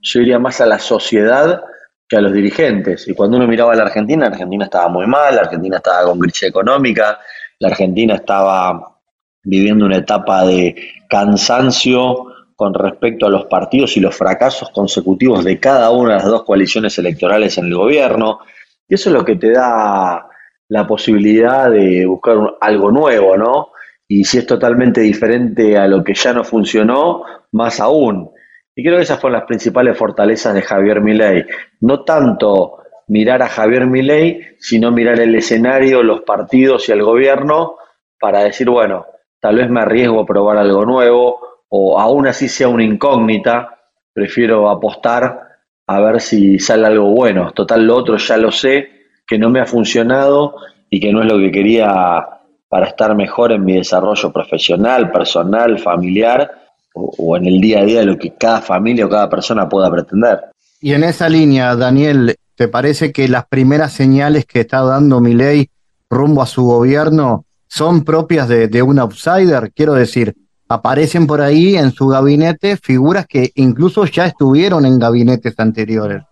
[0.01, 1.63] yo diría más a la sociedad
[2.09, 3.09] que a los dirigentes.
[3.09, 6.05] Y cuando uno miraba a la Argentina, la Argentina estaba muy mal, la Argentina estaba
[6.05, 7.19] con crisis económica,
[7.59, 8.99] la Argentina estaba
[9.45, 10.77] viviendo una etapa de
[11.09, 16.29] cansancio con respecto a los partidos y los fracasos consecutivos de cada una de las
[16.29, 18.41] dos coaliciones electorales en el gobierno.
[18.87, 20.29] Y eso es lo que te da
[20.69, 23.72] la posibilidad de buscar algo nuevo, ¿no?
[24.15, 28.31] Y si es totalmente diferente a lo que ya no funcionó, más aún.
[28.75, 31.47] Y creo que esas fueron las principales fortalezas de Javier Milei.
[31.81, 37.77] No tanto mirar a Javier Milei, sino mirar el escenario, los partidos y el gobierno
[38.21, 39.07] para decir, bueno,
[39.41, 41.41] tal vez me arriesgo a probar algo nuevo
[41.71, 43.79] o aún así sea una incógnita,
[44.13, 45.41] prefiero apostar
[45.87, 47.51] a ver si sale algo bueno.
[47.53, 48.91] Total, lo otro ya lo sé,
[49.27, 50.57] que no me ha funcionado
[50.91, 52.42] y que no es lo que quería
[52.73, 56.51] para estar mejor en mi desarrollo profesional, personal, familiar
[56.95, 59.91] o, en el día a día de lo que cada familia o cada persona pueda
[59.91, 60.41] pretender.
[60.81, 65.35] Y en esa línea, Daniel, ¿te parece que las primeras señales que está dando mi
[65.35, 65.69] ley
[66.09, 69.71] rumbo a su gobierno son propias de un outsider?
[69.75, 70.35] Quiero decir,
[70.67, 76.23] aparecen por ahí en su gabinete figuras que incluso ya estuvieron en gabinetes anteriores.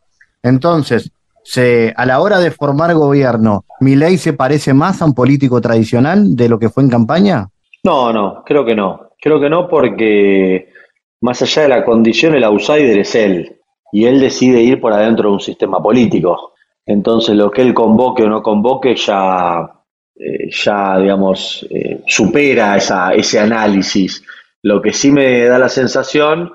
[0.42, 1.12] Entonces,
[1.42, 5.60] se, a la hora de formar gobierno, ¿mi ley se parece más a un político
[5.60, 7.48] tradicional de lo que fue en campaña?
[7.84, 9.10] No, no, creo que no.
[9.20, 10.72] Creo que no porque
[11.20, 13.56] más allá de la condición, el outsider es él.
[13.92, 16.52] Y él decide ir por adentro de un sistema político.
[16.86, 19.70] Entonces lo que él convoque o no convoque ya,
[20.16, 24.24] eh, ya digamos, eh, supera esa, ese análisis.
[24.62, 26.52] Lo que sí me da la sensación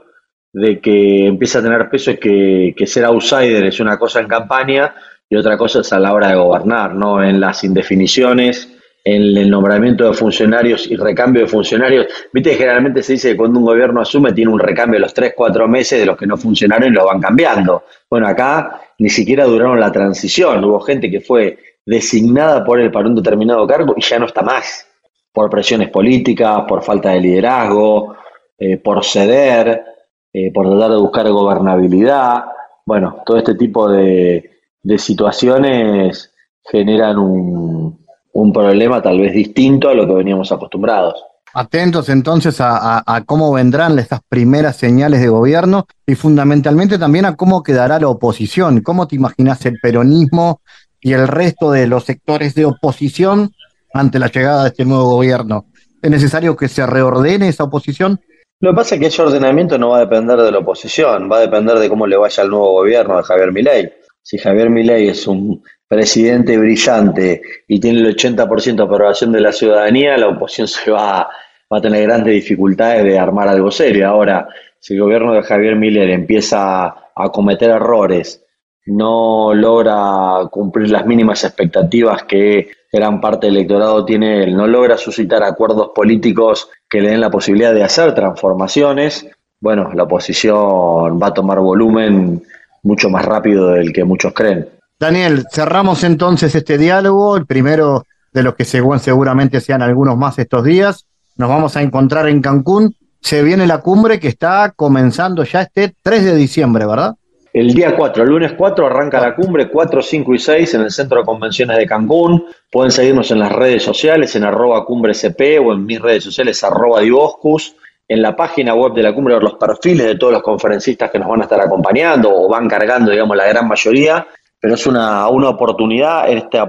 [0.55, 4.95] de que empieza a tener peso es que, ser outsider es una cosa en campaña
[5.29, 7.21] y otra cosa es a la hora de gobernar, ¿no?
[7.21, 8.69] En las indefiniciones,
[9.03, 12.07] en el nombramiento de funcionarios y recambio de funcionarios.
[12.31, 15.13] Viste que generalmente se dice que cuando un gobierno asume tiene un recambio de los
[15.13, 17.83] 3, 4 meses de los que no funcionaron y lo van cambiando.
[18.09, 20.63] Bueno, acá ni siquiera duraron la transición.
[20.63, 24.41] Hubo gente que fue designada por él para un determinado cargo y ya no está
[24.41, 24.87] más.
[25.33, 28.15] Por presiones políticas, por falta de liderazgo,
[28.57, 29.94] eh, por ceder.
[30.37, 32.43] Eh, por tratar de buscar gobernabilidad.
[32.85, 34.51] Bueno, todo este tipo de,
[34.97, 36.29] situaciones
[36.61, 41.23] generan un, problema tal vez distinto a lo que veníamos acostumbrados.
[41.53, 47.63] Atentos entonces a, cómo vendrán estas primeras señales de gobierno y fundamentalmente también a cómo
[47.63, 48.81] quedará la oposición.
[48.81, 50.59] ¿Cómo te imaginas el peronismo
[50.99, 53.51] y el resto de los sectores de oposición
[53.93, 55.67] ante la llegada de este nuevo gobierno?
[56.01, 58.19] ¿Es necesario que se reordene esa oposición?
[58.61, 61.37] Lo que pasa es que ese ordenamiento no va a depender de la oposición, va
[61.37, 63.93] a depender de cómo le vaya al nuevo gobierno de Javier Milei.
[64.21, 69.51] Si Javier Milei es un presidente brillante y tiene el 80% de aprobación de la
[69.51, 71.29] ciudadanía, la oposición se va
[71.71, 74.07] va a tener grandes dificultades de armar algo serio.
[74.07, 74.47] Ahora,
[74.79, 76.85] si el gobierno de Javier Miller empieza
[77.15, 78.43] a cometer errores,
[78.85, 85.43] no logra cumplir las mínimas expectativas que gran parte del electorado tiene no logra suscitar
[85.43, 89.27] acuerdos políticos que le den la posibilidad de hacer transformaciones,
[89.59, 92.41] bueno, la oposición va a tomar volumen
[92.83, 94.67] mucho más rápido del que muchos creen.
[94.99, 100.63] Daniel, cerramos entonces este diálogo, el primero de los que seguramente sean algunos más estos
[100.63, 101.05] días
[101.37, 102.95] nos vamos a encontrar en Cancún.
[103.21, 107.15] Se viene la cumbre que está comenzando ya este 3 de diciembre, ¿verdad?
[107.55, 110.91] El día 4, el lunes 4 arranca la cumbre 4, 5 y 6 en el
[110.91, 112.47] Centro de Convenciones de Cancún.
[112.69, 116.99] Pueden seguirnos en las redes sociales, en arroba cumbrecp o en mis redes sociales arroba
[116.99, 117.77] divoscus.
[118.09, 121.29] En la página web de la cumbre, los perfiles de todos los conferencistas que nos
[121.29, 124.27] van a estar acompañando o van cargando, digamos, la gran mayoría.
[124.59, 126.59] Pero es una, una oportunidad, este,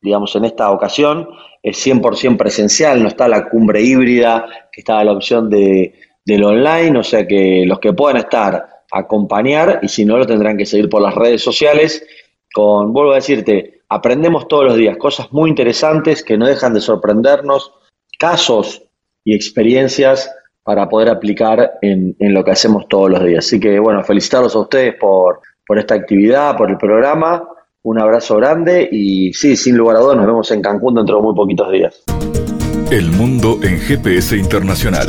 [0.00, 1.28] digamos, en esta ocasión,
[1.60, 6.96] es 100% presencial, no está la cumbre híbrida, que está la opción de, del online,
[6.96, 10.88] o sea que los que puedan estar, acompañar, y si no, lo tendrán que seguir
[10.88, 12.04] por las redes sociales,
[12.52, 16.80] con, vuelvo a decirte, aprendemos todos los días cosas muy interesantes que no dejan de
[16.80, 17.72] sorprendernos,
[18.18, 18.82] casos
[19.24, 23.46] y experiencias para poder aplicar en, en lo que hacemos todos los días.
[23.46, 27.48] Así que, bueno, felicitarlos a ustedes por, por esta actividad, por el programa
[27.82, 31.22] un abrazo grande y sí, sin lugar a dudas, nos vemos en Cancún dentro de
[31.22, 32.02] muy poquitos días.
[32.90, 35.08] El mundo en GPS internacional.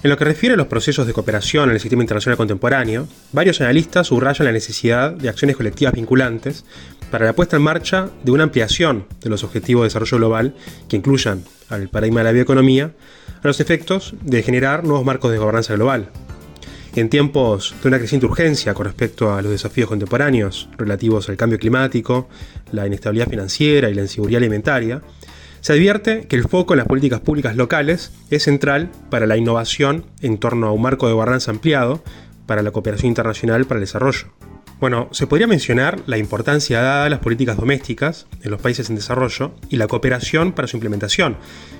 [0.00, 3.60] En lo que refiere a los procesos de cooperación en el sistema internacional contemporáneo, varios
[3.60, 6.64] analistas subrayan la necesidad de acciones colectivas vinculantes
[7.10, 10.54] para la puesta en marcha de una ampliación de los objetivos de desarrollo global
[10.88, 12.92] que incluyan al paradigma de la bioeconomía
[13.42, 16.10] a los efectos de generar nuevos marcos de gobernanza global.
[16.94, 21.58] En tiempos de una creciente urgencia con respecto a los desafíos contemporáneos relativos al cambio
[21.58, 22.28] climático,
[22.70, 25.02] la inestabilidad financiera y la inseguridad alimentaria,
[25.60, 30.04] se advierte que el foco en las políticas públicas locales es central para la innovación
[30.20, 32.02] en torno a un marco de gobernanza ampliado
[32.46, 34.28] para la cooperación internacional para el desarrollo.
[34.80, 38.94] Bueno, se podría mencionar la importancia dada a las políticas domésticas en los países en
[38.94, 41.36] desarrollo y la cooperación para su implementación,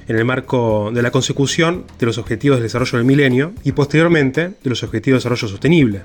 [0.08, 4.54] en el marco de la consecución de los objetivos del desarrollo del milenio y posteriormente
[4.62, 6.02] de los objetivos de desarrollo sostenible.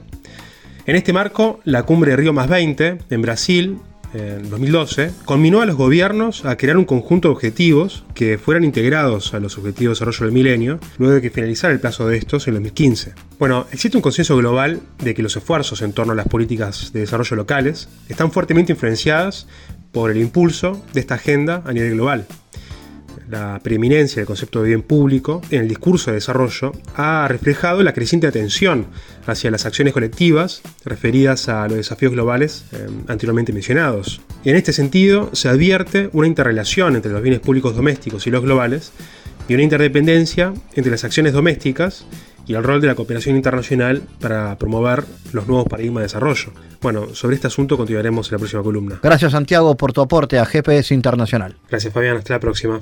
[0.86, 3.80] En este marco, la cumbre de Río más 20 en Brasil
[4.14, 9.34] en 2012, conminó a los gobiernos a crear un conjunto de objetivos que fueran integrados
[9.34, 12.47] a los objetivos de desarrollo del milenio, luego de que finalizara el plazo de estos
[12.47, 13.14] en 2015.
[13.39, 17.01] Bueno, existe un consenso global de que los esfuerzos en torno a las políticas de
[17.01, 19.47] desarrollo locales están fuertemente influenciadas
[19.91, 22.28] por el impulso de esta agenda a nivel global
[23.34, 27.93] la preeminencia del concepto de bien público en el discurso de desarrollo ha reflejado la
[27.93, 28.86] creciente atención
[29.25, 34.21] hacia las acciones colectivas referidas a los desafíos globales eh, anteriormente mencionados.
[34.45, 38.91] En este sentido, se advierte una interrelación entre los bienes públicos domésticos y los globales
[39.47, 42.05] y una interdependencia entre las acciones domésticas
[42.45, 46.51] y el rol de la cooperación internacional para promover los nuevos paradigmas de desarrollo.
[46.81, 48.99] Bueno, sobre este asunto continuaremos en la próxima columna.
[49.01, 51.55] Gracias Santiago por tu aporte a GPS Internacional.
[51.69, 52.81] Gracias Fabián, hasta la próxima.